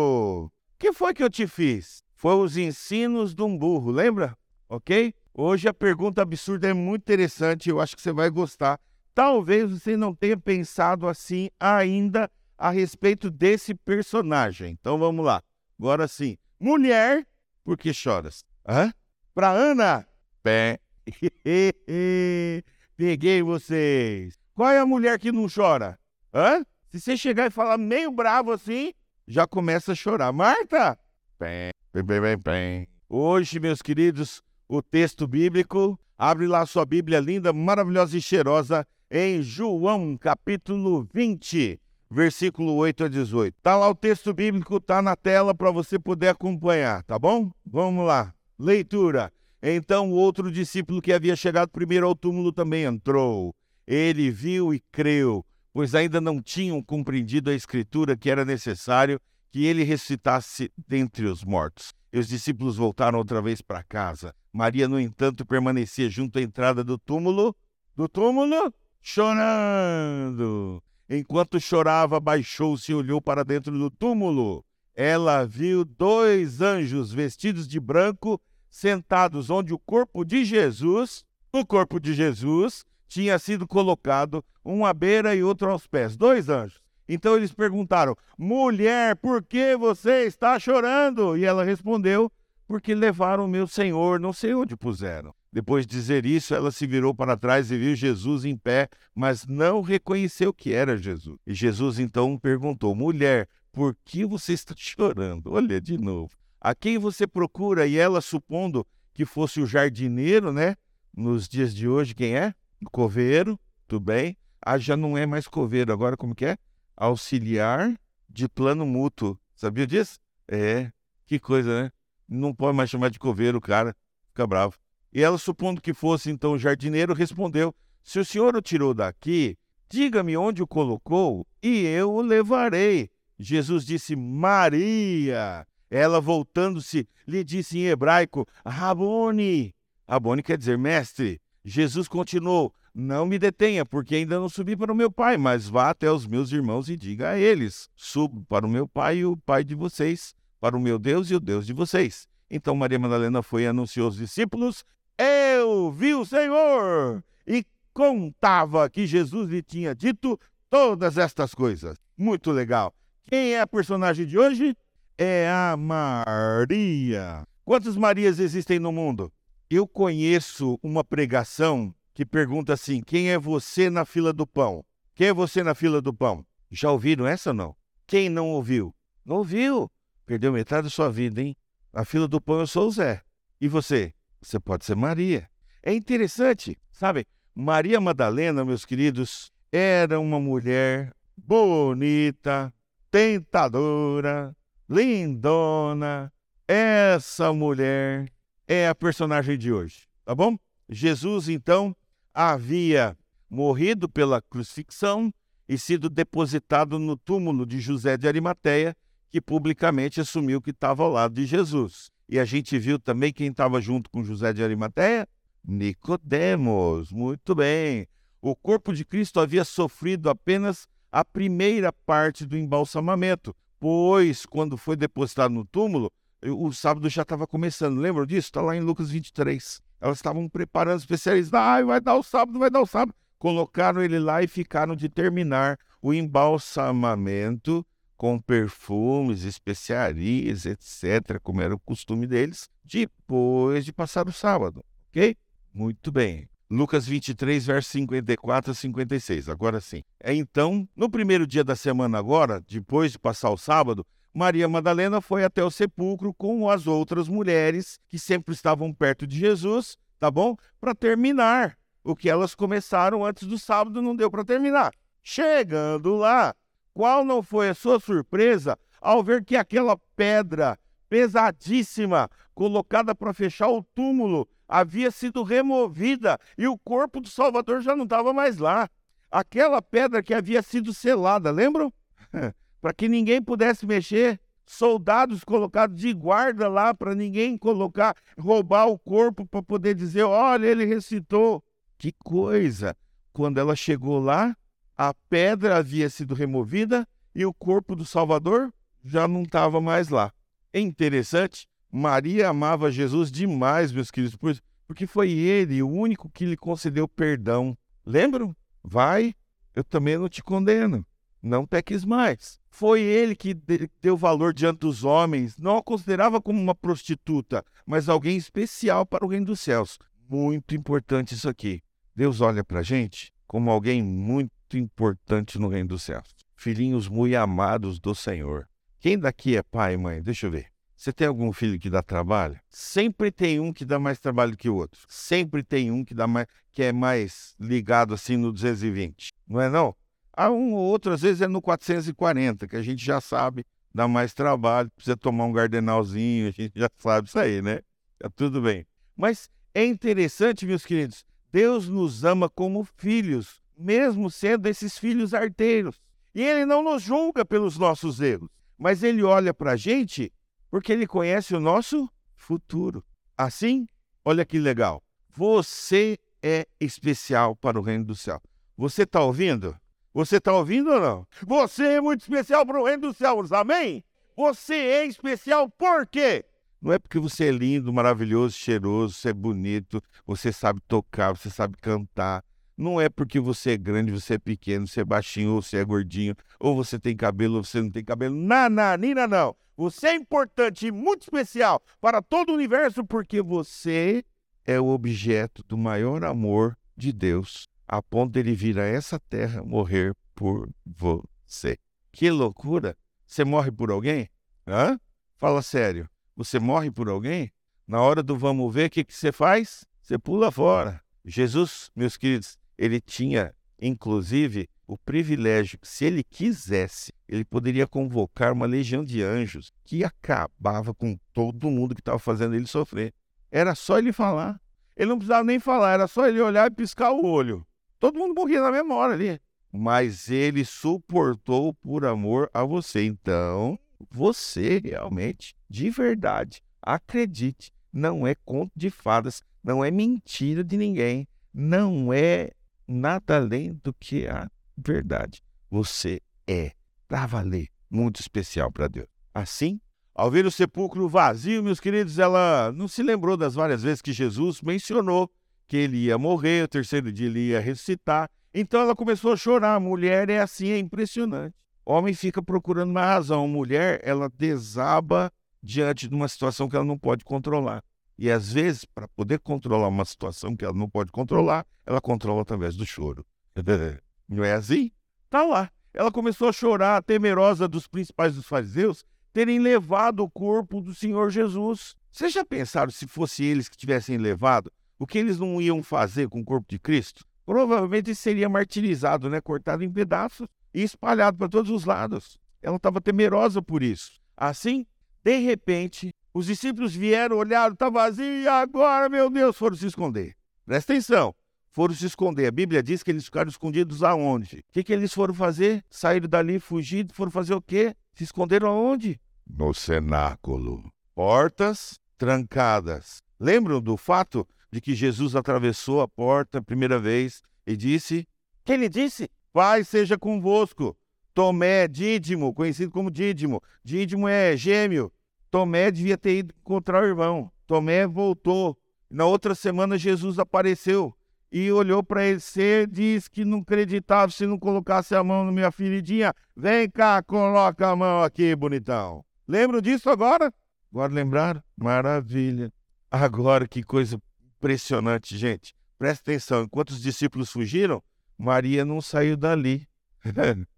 O 0.46 0.50
que 0.78 0.94
foi 0.94 1.12
que 1.12 1.22
eu 1.22 1.28
te 1.28 1.46
fiz? 1.46 2.02
Foi 2.14 2.36
os 2.36 2.56
ensinos 2.56 3.34
de 3.34 3.42
um 3.42 3.54
burro, 3.54 3.90
lembra? 3.90 4.34
Ok? 4.66 5.12
Hoje 5.42 5.66
a 5.66 5.72
pergunta 5.72 6.20
absurda 6.20 6.68
é 6.68 6.74
muito 6.74 7.00
interessante, 7.00 7.70
eu 7.70 7.80
acho 7.80 7.96
que 7.96 8.02
você 8.02 8.12
vai 8.12 8.28
gostar. 8.28 8.78
Talvez 9.14 9.70
você 9.70 9.96
não 9.96 10.14
tenha 10.14 10.36
pensado 10.36 11.08
assim 11.08 11.48
ainda 11.58 12.30
a 12.58 12.68
respeito 12.68 13.30
desse 13.30 13.74
personagem. 13.74 14.76
Então 14.78 14.98
vamos 14.98 15.24
lá. 15.24 15.42
Agora 15.78 16.06
sim. 16.06 16.36
Mulher, 16.60 17.26
por 17.64 17.78
que 17.78 17.90
choras? 17.90 18.44
Hã? 18.68 18.92
Pra 19.32 19.48
Ana? 19.48 20.06
Pé. 20.42 20.78
Peguei 22.94 23.40
vocês. 23.42 24.38
Qual 24.54 24.68
é 24.68 24.78
a 24.78 24.84
mulher 24.84 25.18
que 25.18 25.32
não 25.32 25.46
chora? 25.48 25.98
Hã? 26.34 26.62
Se 26.90 27.00
você 27.00 27.16
chegar 27.16 27.46
e 27.46 27.50
falar 27.50 27.78
meio 27.78 28.12
bravo 28.12 28.52
assim, 28.52 28.92
já 29.26 29.46
começa 29.46 29.92
a 29.92 29.94
chorar. 29.94 30.34
Marta? 30.34 30.98
Pé. 31.38 31.70
Pé, 31.92 32.02
pé, 32.02 32.20
pé, 32.20 32.36
pé. 32.36 32.86
Hoje, 33.08 33.58
meus 33.58 33.80
queridos, 33.80 34.42
o 34.70 34.80
texto 34.80 35.26
bíblico. 35.26 35.98
Abre 36.16 36.46
lá 36.46 36.64
sua 36.64 36.86
Bíblia 36.86 37.18
linda, 37.18 37.52
maravilhosa 37.52 38.16
e 38.16 38.22
cheirosa 38.22 38.86
em 39.10 39.42
João, 39.42 40.16
capítulo 40.16 41.08
20, 41.12 41.80
versículo 42.08 42.74
8 42.74 43.04
a 43.04 43.08
18. 43.08 43.56
Tá 43.60 43.76
lá 43.76 43.88
o 43.88 43.94
texto 43.94 44.32
bíblico, 44.32 44.78
tá 44.78 45.02
na 45.02 45.16
tela 45.16 45.52
para 45.52 45.72
você 45.72 45.98
poder 45.98 46.28
acompanhar, 46.28 47.02
tá 47.02 47.18
bom? 47.18 47.50
Vamos 47.66 48.06
lá. 48.06 48.32
Leitura. 48.56 49.32
Então 49.60 50.12
o 50.12 50.14
outro 50.14 50.52
discípulo 50.52 51.02
que 51.02 51.12
havia 51.12 51.34
chegado 51.34 51.70
primeiro 51.70 52.06
ao 52.06 52.14
túmulo 52.14 52.52
também 52.52 52.84
entrou. 52.84 53.52
Ele 53.84 54.30
viu 54.30 54.72
e 54.72 54.80
creu, 54.92 55.44
pois 55.72 55.96
ainda 55.96 56.20
não 56.20 56.40
tinham 56.40 56.80
compreendido 56.80 57.50
a 57.50 57.54
escritura 57.54 58.16
que 58.16 58.30
era 58.30 58.44
necessário 58.44 59.20
que 59.50 59.64
ele 59.64 59.82
ressuscitasse 59.82 60.70
dentre 60.86 61.26
os 61.26 61.42
mortos. 61.42 61.92
E 62.12 62.18
os 62.18 62.28
discípulos 62.28 62.76
voltaram 62.76 63.18
outra 63.18 63.40
vez 63.40 63.60
para 63.60 63.82
casa. 63.82 64.34
Maria, 64.52 64.88
no 64.88 64.98
entanto, 64.98 65.46
permanecia 65.46 66.10
junto 66.10 66.38
à 66.38 66.42
entrada 66.42 66.82
do 66.82 66.98
túmulo, 66.98 67.54
do 67.96 68.08
túmulo, 68.08 68.72
chorando. 69.00 70.82
Enquanto 71.08 71.60
chorava, 71.60 72.18
baixou-se 72.18 72.90
e 72.90 72.94
olhou 72.94 73.20
para 73.20 73.44
dentro 73.44 73.76
do 73.76 73.90
túmulo. 73.90 74.64
Ela 74.94 75.44
viu 75.44 75.84
dois 75.84 76.60
anjos 76.60 77.12
vestidos 77.12 77.66
de 77.66 77.78
branco 77.78 78.40
sentados 78.70 79.50
onde 79.50 79.74
o 79.74 79.78
corpo 79.78 80.24
de 80.24 80.44
Jesus, 80.44 81.24
o 81.52 81.66
corpo 81.66 81.98
de 81.98 82.14
Jesus, 82.14 82.84
tinha 83.08 83.38
sido 83.38 83.66
colocado, 83.66 84.44
um 84.64 84.86
à 84.86 84.94
beira 84.94 85.34
e 85.34 85.42
outro 85.42 85.70
aos 85.70 85.86
pés. 85.86 86.16
Dois 86.16 86.48
anjos. 86.48 86.80
Então 87.12 87.36
eles 87.36 87.52
perguntaram: 87.52 88.16
Mulher, 88.38 89.16
por 89.16 89.42
que 89.42 89.76
você 89.76 90.26
está 90.26 90.56
chorando? 90.60 91.36
E 91.36 91.44
ela 91.44 91.64
respondeu: 91.64 92.30
Porque 92.68 92.94
levaram 92.94 93.48
meu 93.48 93.66
senhor, 93.66 94.20
não 94.20 94.32
sei 94.32 94.54
onde 94.54 94.76
puseram. 94.76 95.34
Depois 95.52 95.84
de 95.84 95.90
dizer 95.90 96.24
isso, 96.24 96.54
ela 96.54 96.70
se 96.70 96.86
virou 96.86 97.12
para 97.12 97.36
trás 97.36 97.72
e 97.72 97.76
viu 97.76 97.96
Jesus 97.96 98.44
em 98.44 98.56
pé, 98.56 98.88
mas 99.12 99.44
não 99.44 99.80
reconheceu 99.80 100.52
que 100.54 100.72
era 100.72 100.96
Jesus. 100.96 101.36
E 101.44 101.52
Jesus 101.52 101.98
então 101.98 102.38
perguntou: 102.38 102.94
Mulher, 102.94 103.48
por 103.72 103.96
que 104.04 104.24
você 104.24 104.52
está 104.52 104.72
chorando? 104.78 105.52
Olha 105.52 105.80
de 105.80 105.98
novo. 105.98 106.30
A 106.60 106.76
quem 106.76 106.96
você 106.96 107.26
procura? 107.26 107.88
E 107.88 107.96
ela, 107.96 108.20
supondo 108.20 108.86
que 109.12 109.24
fosse 109.24 109.60
o 109.60 109.66
jardineiro, 109.66 110.52
né? 110.52 110.76
Nos 111.16 111.48
dias 111.48 111.74
de 111.74 111.88
hoje, 111.88 112.14
quem 112.14 112.36
é? 112.36 112.54
O 112.86 112.88
coveiro, 112.88 113.58
tudo 113.88 114.04
bem? 114.04 114.36
Ah, 114.64 114.78
já 114.78 114.96
não 114.96 115.18
é 115.18 115.26
mais 115.26 115.48
coveiro, 115.48 115.92
agora 115.92 116.16
como 116.16 116.36
que 116.36 116.44
é? 116.44 116.56
Auxiliar 117.00 117.98
de 118.28 118.46
plano 118.46 118.84
mútuo. 118.84 119.38
Sabia 119.56 119.86
disso? 119.86 120.18
É, 120.46 120.92
que 121.26 121.38
coisa, 121.38 121.84
né? 121.84 121.92
Não 122.28 122.54
pode 122.54 122.76
mais 122.76 122.90
chamar 122.90 123.10
de 123.10 123.18
coveiro 123.18 123.60
cara, 123.60 123.96
fica 124.28 124.46
bravo. 124.46 124.76
E 125.12 125.22
ela, 125.22 125.38
supondo 125.38 125.80
que 125.80 125.94
fosse 125.94 126.30
então 126.30 126.52
o 126.52 126.58
jardineiro, 126.58 127.14
respondeu: 127.14 127.74
Se 128.04 128.20
o 128.20 128.24
senhor 128.24 128.54
o 128.54 128.62
tirou 128.62 128.94
daqui, 128.94 129.56
diga-me 129.88 130.36
onde 130.36 130.62
o 130.62 130.66
colocou 130.66 131.46
e 131.62 131.84
eu 131.86 132.12
o 132.12 132.20
levarei. 132.20 133.10
Jesus 133.38 133.84
disse: 133.84 134.14
Maria. 134.14 135.66
Ela, 135.90 136.20
voltando-se, 136.20 137.08
lhe 137.26 137.42
disse 137.42 137.78
em 137.78 137.86
hebraico: 137.86 138.46
Rabone. 138.64 139.74
Rabone 140.08 140.42
quer 140.42 140.58
dizer 140.58 140.78
mestre. 140.78 141.40
Jesus 141.64 142.08
continuou: 142.08 142.74
não 142.94 143.24
me 143.24 143.38
detenha, 143.38 143.86
porque 143.86 144.16
ainda 144.16 144.40
não 144.40 144.48
subi 144.48 144.76
para 144.76 144.92
o 144.92 144.96
meu 144.96 145.10
pai, 145.10 145.36
mas 145.36 145.68
vá 145.68 145.90
até 145.90 146.10
os 146.10 146.26
meus 146.26 146.50
irmãos 146.50 146.88
e 146.88 146.96
diga 146.96 147.30
a 147.30 147.38
eles: 147.38 147.88
subo 147.94 148.44
para 148.48 148.66
o 148.66 148.70
meu 148.70 148.88
pai 148.88 149.18
e 149.18 149.24
o 149.24 149.36
pai 149.36 149.62
de 149.62 149.74
vocês, 149.74 150.34
para 150.60 150.76
o 150.76 150.80
meu 150.80 150.98
Deus 150.98 151.30
e 151.30 151.34
o 151.34 151.40
Deus 151.40 151.66
de 151.66 151.72
vocês. 151.72 152.26
Então 152.50 152.74
Maria 152.74 152.98
Madalena 152.98 153.42
foi 153.42 153.62
e 153.62 153.66
anunciou 153.66 154.06
aos 154.06 154.16
discípulos: 154.16 154.84
Eu 155.16 155.92
vi 155.92 156.14
o 156.14 156.24
Senhor! 156.24 157.22
E 157.46 157.64
contava 157.92 158.90
que 158.90 159.06
Jesus 159.06 159.48
lhe 159.48 159.62
tinha 159.62 159.94
dito 159.94 160.38
todas 160.68 161.16
estas 161.16 161.54
coisas. 161.54 161.96
Muito 162.18 162.50
legal. 162.50 162.92
Quem 163.26 163.54
é 163.54 163.60
a 163.60 163.66
personagem 163.66 164.26
de 164.26 164.36
hoje? 164.36 164.76
É 165.16 165.48
a 165.48 165.76
Maria. 165.76 167.46
Quantas 167.64 167.96
Marias 167.96 168.40
existem 168.40 168.80
no 168.80 168.90
mundo? 168.90 169.32
Eu 169.72 169.86
conheço 169.86 170.80
uma 170.82 171.04
pregação 171.04 171.94
que 172.12 172.26
pergunta 172.26 172.72
assim: 172.72 173.00
quem 173.00 173.30
é 173.30 173.38
você 173.38 173.88
na 173.88 174.04
fila 174.04 174.32
do 174.32 174.44
pão? 174.44 174.84
Quem 175.14 175.28
é 175.28 175.32
você 175.32 175.62
na 175.62 175.76
fila 175.76 176.02
do 176.02 176.12
pão? 176.12 176.44
Já 176.72 176.90
ouviram 176.90 177.24
essa 177.24 177.50
ou 177.50 177.54
não? 177.54 177.76
Quem 178.04 178.28
não 178.28 178.48
ouviu? 178.48 178.92
Não 179.24 179.36
ouviu? 179.36 179.88
Perdeu 180.26 180.52
metade 180.52 180.84
da 180.84 180.90
sua 180.90 181.08
vida, 181.08 181.40
hein? 181.40 181.56
Na 181.92 182.04
fila 182.04 182.26
do 182.26 182.40
pão 182.40 182.58
eu 182.58 182.66
sou 182.66 182.88
o 182.88 182.90
Zé. 182.90 183.22
E 183.60 183.68
você? 183.68 184.12
Você 184.42 184.58
pode 184.58 184.84
ser 184.84 184.96
Maria. 184.96 185.48
É 185.84 185.94
interessante, 185.94 186.76
sabe? 186.90 187.24
Maria 187.54 188.00
Madalena, 188.00 188.64
meus 188.64 188.84
queridos, 188.84 189.52
era 189.70 190.18
uma 190.18 190.40
mulher 190.40 191.14
bonita, 191.36 192.74
tentadora, 193.08 194.52
lindona. 194.88 196.32
Essa 196.66 197.52
mulher 197.52 198.26
é 198.72 198.86
a 198.86 198.94
personagem 198.94 199.58
de 199.58 199.72
hoje, 199.72 200.06
tá 200.24 200.32
bom? 200.32 200.56
Jesus, 200.88 201.48
então, 201.48 201.92
havia 202.32 203.18
morrido 203.50 204.08
pela 204.08 204.40
crucifixão 204.40 205.34
e 205.68 205.76
sido 205.76 206.08
depositado 206.08 206.96
no 206.96 207.16
túmulo 207.16 207.66
de 207.66 207.80
José 207.80 208.16
de 208.16 208.28
Arimateia, 208.28 208.96
que 209.28 209.40
publicamente 209.40 210.20
assumiu 210.20 210.62
que 210.62 210.70
estava 210.70 211.02
ao 211.02 211.10
lado 211.10 211.34
de 211.34 211.46
Jesus. 211.46 212.12
E 212.28 212.38
a 212.38 212.44
gente 212.44 212.78
viu 212.78 212.96
também 212.96 213.32
quem 213.32 213.48
estava 213.48 213.80
junto 213.80 214.08
com 214.08 214.22
José 214.22 214.52
de 214.52 214.62
Arimateia? 214.62 215.26
Nicodemos. 215.66 217.10
Muito 217.10 217.56
bem. 217.56 218.06
O 218.40 218.54
corpo 218.54 218.92
de 218.92 219.04
Cristo 219.04 219.40
havia 219.40 219.64
sofrido 219.64 220.30
apenas 220.30 220.86
a 221.10 221.24
primeira 221.24 221.92
parte 221.92 222.46
do 222.46 222.56
embalsamamento, 222.56 223.52
pois 223.80 224.46
quando 224.46 224.76
foi 224.76 224.94
depositado 224.94 225.52
no 225.52 225.64
túmulo, 225.64 226.12
o 226.44 226.72
sábado 226.72 227.08
já 227.08 227.22
estava 227.22 227.46
começando. 227.46 227.98
Lembram 227.98 228.26
disso? 228.26 228.48
Está 228.48 228.60
lá 228.60 228.76
em 228.76 228.80
Lucas 228.80 229.10
23. 229.10 229.80
Elas 230.00 230.18
estavam 230.18 230.48
preparando 230.48 231.00
especialistas. 231.00 231.52
Ah, 231.54 231.82
vai 231.82 232.00
dar 232.00 232.16
o 232.16 232.22
sábado, 232.22 232.58
vai 232.58 232.70
dar 232.70 232.80
o 232.80 232.86
sábado. 232.86 233.14
Colocaram 233.38 234.02
ele 234.02 234.18
lá 234.18 234.42
e 234.42 234.48
ficaram 234.48 234.94
de 234.94 235.08
terminar 235.08 235.78
o 236.02 236.12
embalsamamento 236.14 237.84
com 238.16 238.38
perfumes, 238.38 239.44
especiarias, 239.44 240.66
etc., 240.66 241.40
como 241.42 241.62
era 241.62 241.74
o 241.74 241.78
costume 241.78 242.26
deles, 242.26 242.68
depois 242.84 243.82
de 243.82 243.94
passar 243.94 244.28
o 244.28 244.32
sábado, 244.32 244.84
ok? 245.08 245.34
Muito 245.72 246.12
bem. 246.12 246.46
Lucas 246.70 247.06
23, 247.06 247.64
versos 247.64 247.90
54 247.92 248.72
a 248.72 248.74
56. 248.74 249.48
Agora 249.48 249.80
sim. 249.80 250.02
É 250.22 250.34
então, 250.34 250.86
no 250.94 251.08
primeiro 251.08 251.46
dia 251.46 251.64
da 251.64 251.74
semana 251.74 252.18
agora, 252.18 252.60
depois 252.60 253.10
de 253.12 253.18
passar 253.18 253.50
o 253.50 253.56
sábado, 253.56 254.06
Maria 254.32 254.68
Madalena 254.68 255.20
foi 255.20 255.44
até 255.44 255.62
o 255.64 255.70
sepulcro 255.70 256.32
com 256.32 256.70
as 256.70 256.86
outras 256.86 257.28
mulheres 257.28 257.98
que 258.08 258.18
sempre 258.18 258.54
estavam 258.54 258.92
perto 258.92 259.26
de 259.26 259.38
Jesus, 259.38 259.96
tá 260.18 260.30
bom? 260.30 260.56
Para 260.80 260.94
terminar 260.94 261.76
o 262.04 262.14
que 262.14 262.30
elas 262.30 262.54
começaram 262.54 263.24
antes 263.24 263.46
do 263.46 263.58
sábado, 263.58 264.00
não 264.00 264.14
deu 264.14 264.30
para 264.30 264.44
terminar. 264.44 264.92
Chegando 265.22 266.16
lá, 266.16 266.54
qual 266.94 267.24
não 267.24 267.42
foi 267.42 267.68
a 267.68 267.74
sua 267.74 267.98
surpresa 267.98 268.78
ao 269.00 269.22
ver 269.22 269.44
que 269.44 269.56
aquela 269.56 269.98
pedra 270.14 270.78
pesadíssima, 271.08 272.30
colocada 272.54 273.14
para 273.14 273.34
fechar 273.34 273.68
o 273.68 273.82
túmulo, 273.82 274.48
havia 274.68 275.10
sido 275.10 275.42
removida 275.42 276.38
e 276.56 276.68
o 276.68 276.78
corpo 276.78 277.20
do 277.20 277.28
Salvador 277.28 277.80
já 277.80 277.96
não 277.96 278.04
estava 278.04 278.32
mais 278.32 278.58
lá. 278.58 278.88
Aquela 279.30 279.82
pedra 279.82 280.22
que 280.22 280.32
havia 280.32 280.62
sido 280.62 280.94
selada, 280.94 281.50
lembram? 281.50 281.92
para 282.80 282.92
que 282.92 283.08
ninguém 283.08 283.42
pudesse 283.42 283.86
mexer, 283.86 284.40
soldados 284.66 285.42
colocados 285.42 286.00
de 286.00 286.12
guarda 286.12 286.68
lá 286.68 286.94
para 286.94 287.14
ninguém 287.14 287.58
colocar, 287.58 288.14
roubar 288.38 288.86
o 288.86 288.98
corpo 288.98 289.46
para 289.46 289.62
poder 289.62 289.94
dizer: 289.94 290.22
olha, 290.22 290.66
ele 290.66 290.84
ressuscitou. 290.84 291.62
Que 291.98 292.12
coisa! 292.12 292.96
Quando 293.32 293.58
ela 293.58 293.76
chegou 293.76 294.18
lá, 294.18 294.56
a 294.96 295.12
pedra 295.28 295.76
havia 295.76 296.08
sido 296.08 296.34
removida 296.34 297.06
e 297.34 297.44
o 297.44 297.52
corpo 297.52 297.94
do 297.94 298.04
Salvador 298.04 298.72
já 299.04 299.26
não 299.26 299.42
estava 299.42 299.80
mais 299.80 300.08
lá. 300.08 300.32
É 300.72 300.80
interessante, 300.80 301.66
Maria 301.90 302.48
amava 302.48 302.90
Jesus 302.90 303.30
demais, 303.30 303.92
meus 303.92 304.10
queridos, 304.10 304.38
porque 304.86 305.06
foi 305.06 305.30
ele 305.30 305.82
o 305.82 305.88
único 305.88 306.30
que 306.30 306.44
lhe 306.44 306.56
concedeu 306.56 307.08
perdão. 307.08 307.76
Lembram? 308.04 308.54
Vai, 308.82 309.34
eu 309.74 309.84
também 309.84 310.16
não 310.16 310.28
te 310.28 310.42
condeno. 310.42 311.04
Não 311.42 311.66
peques 311.66 312.04
mais. 312.04 312.60
Foi 312.68 313.00
ele 313.00 313.34
que 313.34 313.54
deu 314.00 314.16
valor 314.16 314.52
diante 314.52 314.80
dos 314.80 315.04
homens, 315.04 315.56
não 315.56 315.78
a 315.78 315.82
considerava 315.82 316.40
como 316.40 316.60
uma 316.60 316.74
prostituta, 316.74 317.64
mas 317.86 318.08
alguém 318.08 318.36
especial 318.36 319.04
para 319.06 319.24
o 319.24 319.28
reino 319.28 319.46
dos 319.46 319.60
céus. 319.60 319.98
Muito 320.28 320.74
importante 320.74 321.34
isso 321.34 321.48
aqui. 321.48 321.82
Deus 322.14 322.40
olha 322.40 322.62
para 322.62 322.80
a 322.80 322.82
gente 322.82 323.32
como 323.46 323.70
alguém 323.70 324.02
muito 324.02 324.76
importante 324.76 325.58
no 325.58 325.66
reino 325.68 325.88
dos 325.88 326.02
céus. 326.02 326.28
Filhinhos 326.54 327.08
muito 327.08 327.34
amados 327.34 327.98
do 327.98 328.14
Senhor. 328.14 328.68
Quem 329.00 329.18
daqui 329.18 329.56
é 329.56 329.62
pai 329.62 329.94
e 329.94 329.96
mãe? 329.96 330.22
Deixa 330.22 330.46
eu 330.46 330.50
ver. 330.50 330.66
Você 330.94 331.12
tem 331.12 331.26
algum 331.26 331.50
filho 331.50 331.78
que 331.78 331.88
dá 331.88 332.02
trabalho? 332.02 332.60
Sempre 332.68 333.32
tem 333.32 333.58
um 333.58 333.72
que 333.72 333.86
dá 333.86 333.98
mais 333.98 334.20
trabalho 334.20 334.54
que 334.54 334.68
o 334.68 334.76
outro. 334.76 335.00
Sempre 335.08 335.62
tem 335.62 335.90
um 335.90 336.04
que 336.04 336.12
dá 336.12 336.26
mais, 336.26 336.46
que 336.70 336.82
é 336.82 336.92
mais 336.92 337.56
ligado 337.58 338.12
assim 338.12 338.36
no 338.36 338.52
220. 338.52 339.32
Não 339.48 339.60
é 339.60 339.70
não? 339.70 339.96
Há 340.40 340.50
um 340.50 340.72
ou 340.72 340.78
outro, 340.78 341.12
às 341.12 341.20
vezes 341.20 341.42
é 341.42 341.46
no 341.46 341.60
440, 341.60 342.66
que 342.66 342.74
a 342.74 342.80
gente 342.80 343.04
já 343.04 343.20
sabe, 343.20 343.62
dá 343.94 344.08
mais 344.08 344.32
trabalho, 344.32 344.90
precisa 344.92 345.14
tomar 345.14 345.44
um 345.44 345.52
gardenalzinho, 345.52 346.48
a 346.48 346.50
gente 346.50 346.72
já 346.74 346.88
sabe 346.96 347.28
isso 347.28 347.38
aí, 347.38 347.60
né? 347.60 347.80
Tá 348.18 348.30
tudo 348.30 348.62
bem. 348.62 348.86
Mas 349.14 349.50
é 349.74 349.84
interessante, 349.84 350.64
meus 350.64 350.86
queridos, 350.86 351.26
Deus 351.52 351.90
nos 351.90 352.24
ama 352.24 352.48
como 352.48 352.88
filhos, 352.96 353.60
mesmo 353.76 354.30
sendo 354.30 354.66
esses 354.66 354.96
filhos 354.96 355.34
arteiros. 355.34 356.00
E 356.34 356.42
Ele 356.42 356.64
não 356.64 356.82
nos 356.82 357.02
julga 357.02 357.44
pelos 357.44 357.76
nossos 357.76 358.18
erros, 358.18 358.48
mas 358.78 359.02
Ele 359.02 359.22
olha 359.22 359.52
para 359.52 359.72
a 359.72 359.76
gente 359.76 360.32
porque 360.70 360.90
Ele 360.90 361.06
conhece 361.06 361.54
o 361.54 361.60
nosso 361.60 362.08
futuro. 362.34 363.04
Assim, 363.36 363.86
olha 364.24 364.46
que 364.46 364.58
legal. 364.58 365.02
Você 365.28 366.18
é 366.42 366.66
especial 366.80 367.54
para 367.54 367.78
o 367.78 367.82
reino 367.82 368.06
do 368.06 368.14
céu. 368.14 368.40
Você 368.74 369.02
está 369.02 369.22
ouvindo? 369.22 369.78
Você 370.12 370.38
está 370.38 370.52
ouvindo 370.52 370.90
ou 370.90 371.00
não? 371.00 371.26
Você 371.46 371.84
é 371.84 372.00
muito 372.00 372.22
especial 372.22 372.66
para 372.66 372.80
o 372.80 372.84
reino 372.84 373.02
dos 373.02 373.16
céus, 373.16 373.52
amém? 373.52 374.02
Você 374.36 374.74
é 374.74 375.06
especial 375.06 375.70
por 375.70 376.04
quê? 376.04 376.44
Não 376.82 376.92
é 376.92 376.98
porque 376.98 377.18
você 377.18 377.44
é 377.44 377.50
lindo, 377.52 377.92
maravilhoso, 377.92 378.56
cheiroso, 378.56 379.14
você 379.14 379.28
é 379.28 379.32
bonito, 379.32 380.02
você 380.26 380.52
sabe 380.52 380.80
tocar, 380.88 381.36
você 381.36 381.48
sabe 381.48 381.76
cantar. 381.76 382.42
Não 382.76 383.00
é 383.00 383.08
porque 383.08 383.38
você 383.38 383.72
é 383.72 383.76
grande, 383.76 384.10
você 384.10 384.34
é 384.34 384.38
pequeno, 384.38 384.88
você 384.88 385.02
é 385.02 385.04
baixinho, 385.04 385.52
ou 385.52 385.62
você 385.62 385.76
é 385.76 385.84
gordinho, 385.84 386.34
ou 386.58 386.74
você 386.74 386.98
tem 386.98 387.14
cabelo, 387.14 387.58
ou 387.58 387.64
você 387.64 387.80
não 387.80 387.90
tem 387.90 388.02
cabelo. 388.02 388.34
Nananina, 388.34 389.28
não. 389.28 389.54
Você 389.76 390.08
é 390.08 390.14
importante 390.14 390.86
e 390.86 390.92
muito 390.92 391.22
especial 391.22 391.80
para 392.00 392.20
todo 392.20 392.50
o 392.50 392.54
universo 392.54 393.04
porque 393.04 393.40
você 393.40 394.24
é 394.64 394.80
o 394.80 394.88
objeto 394.88 395.62
do 395.68 395.78
maior 395.78 396.24
amor 396.24 396.76
de 396.96 397.12
Deus 397.12 397.69
a 397.92 398.00
ponto 398.00 398.30
dele 398.30 398.54
vir 398.54 398.78
a 398.78 398.84
essa 398.84 399.18
terra 399.18 399.64
morrer 399.64 400.14
por 400.32 400.70
você. 400.86 401.76
Que 402.12 402.30
loucura! 402.30 402.96
Você 403.26 403.44
morre 403.44 403.72
por 403.72 403.90
alguém? 403.90 404.28
Hã? 404.64 404.96
Fala 405.36 405.60
sério. 405.60 406.08
Você 406.36 406.60
morre 406.60 406.88
por 406.88 407.08
alguém? 407.08 407.50
Na 407.88 408.00
hora 408.00 408.22
do 408.22 408.38
vamos 408.38 408.72
ver, 408.72 408.86
o 408.86 408.90
que, 408.90 409.02
que 409.02 409.12
você 409.12 409.32
faz? 409.32 409.84
Você 410.00 410.16
pula 410.16 410.52
fora. 410.52 411.02
Jesus, 411.24 411.90
meus 411.96 412.16
queridos, 412.16 412.56
ele 412.78 413.00
tinha, 413.00 413.52
inclusive, 413.82 414.68
o 414.86 414.96
privilégio 414.96 415.76
que, 415.76 415.88
se 415.88 416.04
ele 416.04 416.22
quisesse, 416.22 417.12
ele 417.28 417.44
poderia 417.44 417.88
convocar 417.88 418.52
uma 418.52 418.66
legião 418.66 419.04
de 419.04 419.20
anjos 419.20 419.72
que 419.82 420.04
acabava 420.04 420.94
com 420.94 421.18
todo 421.32 421.68
mundo 421.68 421.96
que 421.96 422.00
estava 422.00 422.20
fazendo 422.20 422.54
ele 422.54 422.68
sofrer. 422.68 423.12
Era 423.50 423.74
só 423.74 423.98
ele 423.98 424.12
falar. 424.12 424.60
Ele 424.96 425.08
não 425.08 425.18
precisava 425.18 425.42
nem 425.42 425.58
falar, 425.58 425.94
era 425.94 426.06
só 426.06 426.28
ele 426.28 426.40
olhar 426.40 426.70
e 426.70 426.74
piscar 426.74 427.10
o 427.10 427.26
olho. 427.26 427.66
Todo 428.00 428.18
mundo 428.18 428.34
morria 428.34 428.62
na 428.62 428.72
memória 428.72 429.14
ali. 429.14 429.40
Mas 429.70 430.30
ele 430.30 430.64
suportou 430.64 431.74
por 431.74 432.06
amor 432.06 432.50
a 432.52 432.64
você. 432.64 433.04
Então, 433.04 433.78
você 434.10 434.80
realmente, 434.82 435.54
de 435.68 435.90
verdade, 435.90 436.62
acredite, 436.80 437.72
não 437.92 438.26
é 438.26 438.34
conto 438.34 438.72
de 438.74 438.88
fadas, 438.88 439.42
não 439.62 439.84
é 439.84 439.90
mentira 439.90 440.64
de 440.64 440.78
ninguém, 440.78 441.28
não 441.52 442.10
é 442.10 442.50
nada 442.88 443.36
além 443.36 443.78
do 443.84 443.92
que 443.92 444.26
a 444.26 444.50
verdade. 444.76 445.42
Você 445.70 446.22
é, 446.48 446.72
para 447.06 447.26
valer, 447.26 447.68
muito 447.88 448.18
especial 448.20 448.72
para 448.72 448.88
Deus. 448.88 449.06
Assim, 449.34 449.78
ao 450.14 450.30
ver 450.30 450.46
o 450.46 450.50
sepulcro 450.50 451.08
vazio, 451.08 451.62
meus 451.62 451.78
queridos, 451.78 452.18
ela 452.18 452.72
não 452.72 452.88
se 452.88 453.02
lembrou 453.02 453.36
das 453.36 453.54
várias 453.54 453.82
vezes 453.82 454.02
que 454.02 454.12
Jesus 454.12 454.62
mencionou 454.62 455.30
que 455.70 455.76
ele 455.76 455.98
ia 455.98 456.18
morrer, 456.18 456.64
o 456.64 456.68
terceiro 456.68 457.12
dia 457.12 457.28
ele 457.28 457.50
ia 457.50 457.60
ressuscitar. 457.60 458.28
Então 458.52 458.80
ela 458.80 458.96
começou 458.96 459.32
a 459.32 459.36
chorar. 459.36 459.76
A 459.76 459.80
mulher 459.80 460.28
é 460.28 460.40
assim, 460.40 460.70
é 460.70 460.78
impressionante. 460.78 461.54
Homem 461.86 462.12
fica 462.12 462.42
procurando 462.42 462.90
uma 462.90 463.04
razão. 463.04 463.44
A 463.44 463.48
mulher, 463.48 464.00
ela 464.02 464.28
desaba 464.28 465.32
diante 465.62 466.08
de 466.08 466.14
uma 466.14 466.26
situação 466.26 466.68
que 466.68 466.74
ela 466.74 466.84
não 466.84 466.98
pode 466.98 467.24
controlar. 467.24 467.84
E 468.18 468.28
às 468.28 468.52
vezes, 468.52 468.84
para 468.84 469.06
poder 469.06 469.38
controlar 469.38 469.86
uma 469.86 470.04
situação 470.04 470.56
que 470.56 470.64
ela 470.64 470.74
não 470.74 470.90
pode 470.90 471.12
controlar, 471.12 471.64
ela 471.86 472.00
controla 472.00 472.42
através 472.42 472.74
do 472.74 472.84
choro. 472.84 473.24
Não 474.28 474.44
é 474.44 474.52
assim? 474.52 474.90
Tá 475.28 475.44
lá. 475.44 475.70
Ela 475.92 476.10
começou 476.10 476.48
a 476.48 476.52
chorar, 476.52 477.02
temerosa 477.02 477.66
dos 477.66 477.88
principais 477.88 478.34
dos 478.34 478.46
fariseus 478.46 479.04
terem 479.32 479.58
levado 479.58 480.20
o 480.20 480.30
corpo 480.30 480.80
do 480.80 480.94
Senhor 480.94 481.30
Jesus. 481.30 481.94
Vocês 482.12 482.32
já 482.32 482.44
pensaram 482.44 482.90
se 482.90 483.06
fosse 483.06 483.44
eles 483.44 483.68
que 483.68 483.76
tivessem 483.76 484.16
levado? 484.18 484.70
O 485.00 485.06
que 485.06 485.16
eles 485.16 485.38
não 485.38 485.62
iam 485.62 485.82
fazer 485.82 486.28
com 486.28 486.40
o 486.40 486.44
corpo 486.44 486.66
de 486.68 486.78
Cristo? 486.78 487.24
Provavelmente 487.46 488.14
seria 488.14 488.50
martirizado, 488.50 489.30
né? 489.30 489.40
cortado 489.40 489.82
em 489.82 489.90
pedaços 489.90 490.46
e 490.74 490.82
espalhado 490.82 491.38
para 491.38 491.48
todos 491.48 491.70
os 491.70 491.86
lados. 491.86 492.38
Ela 492.60 492.76
estava 492.76 493.00
temerosa 493.00 493.62
por 493.62 493.82
isso. 493.82 494.20
Assim, 494.36 494.86
de 495.24 495.38
repente, 495.38 496.14
os 496.34 496.44
discípulos 496.44 496.94
vieram, 496.94 497.38
olharam, 497.38 497.72
está 497.72 497.88
vazio, 497.88 498.42
e 498.42 498.46
agora, 498.46 499.08
meu 499.08 499.30
Deus, 499.30 499.56
foram 499.56 499.74
se 499.74 499.86
esconder. 499.86 500.36
Presta 500.66 500.92
atenção, 500.92 501.34
foram 501.70 501.94
se 501.94 502.04
esconder. 502.04 502.48
A 502.48 502.52
Bíblia 502.52 502.82
diz 502.82 503.02
que 503.02 503.10
eles 503.10 503.24
ficaram 503.24 503.48
escondidos 503.48 504.02
aonde? 504.02 504.58
O 504.58 504.72
que, 504.72 504.84
que 504.84 504.92
eles 504.92 505.14
foram 505.14 505.32
fazer? 505.32 505.82
Saíram 505.88 506.28
dali, 506.28 506.60
fugidos, 506.60 507.16
foram 507.16 507.32
fazer 507.32 507.54
o 507.54 507.62
quê? 507.62 507.96
Se 508.12 508.24
esconderam 508.24 508.68
aonde? 508.68 509.18
No 509.48 509.72
cenáculo. 509.72 510.92
Portas 511.14 511.98
trancadas. 512.18 513.22
Lembram 513.40 513.80
do 513.80 513.96
fato 513.96 514.46
de 514.72 514.80
que 514.80 514.94
Jesus 514.94 515.34
atravessou 515.34 516.00
a 516.00 516.08
porta 516.08 516.58
a 516.58 516.62
primeira 516.62 516.98
vez 516.98 517.42
e 517.66 517.76
disse: 517.76 518.26
Que 518.64 518.72
ele 518.72 518.88
disse? 518.88 519.28
Pai 519.52 519.84
seja 519.84 520.18
convosco. 520.18 520.96
Tomé, 521.34 521.88
Dídimo, 521.88 522.52
conhecido 522.52 522.90
como 522.90 523.10
Dídimo. 523.10 523.62
Dídimo 523.84 524.28
é 524.28 524.56
gêmeo. 524.56 525.12
Tomé 525.50 525.90
devia 525.90 526.16
ter 526.16 526.38
ido 526.38 526.54
encontrar 526.60 527.02
o 527.02 527.06
irmão. 527.06 527.50
Tomé 527.66 528.06
voltou. 528.06 528.76
Na 529.08 529.24
outra 529.24 529.54
semana, 529.54 529.98
Jesus 529.98 530.38
apareceu 530.38 531.12
e 531.50 531.70
olhou 531.72 532.02
para 532.02 532.24
ele. 532.24 532.38
Você 532.38 532.86
diz 532.86 533.26
que 533.26 533.44
não 533.44 533.58
acreditava 533.58 534.30
se 534.30 534.46
não 534.46 534.58
colocasse 534.58 535.14
a 535.14 535.24
mão 535.24 535.44
na 535.44 535.52
minha 535.52 535.72
feridinha. 535.72 536.32
Vem 536.56 536.88
cá, 536.88 537.22
coloca 537.22 537.88
a 537.88 537.96
mão 537.96 538.22
aqui, 538.22 538.54
bonitão. 538.54 539.24
Lembram 539.48 539.80
disso 539.80 540.08
agora? 540.08 540.52
Agora 540.92 541.12
lembraram? 541.12 541.62
Maravilha. 541.76 542.72
Agora 543.10 543.66
que 543.66 543.82
coisa 543.82 544.20
impressionante, 544.60 545.36
gente. 545.38 545.74
Presta 545.98 546.30
atenção, 546.30 546.62
enquanto 546.62 546.90
os 546.90 547.02
discípulos 547.02 547.50
fugiram, 547.50 548.02
Maria 548.38 548.84
não 548.84 549.00
saiu 549.00 549.36
dali. 549.36 549.88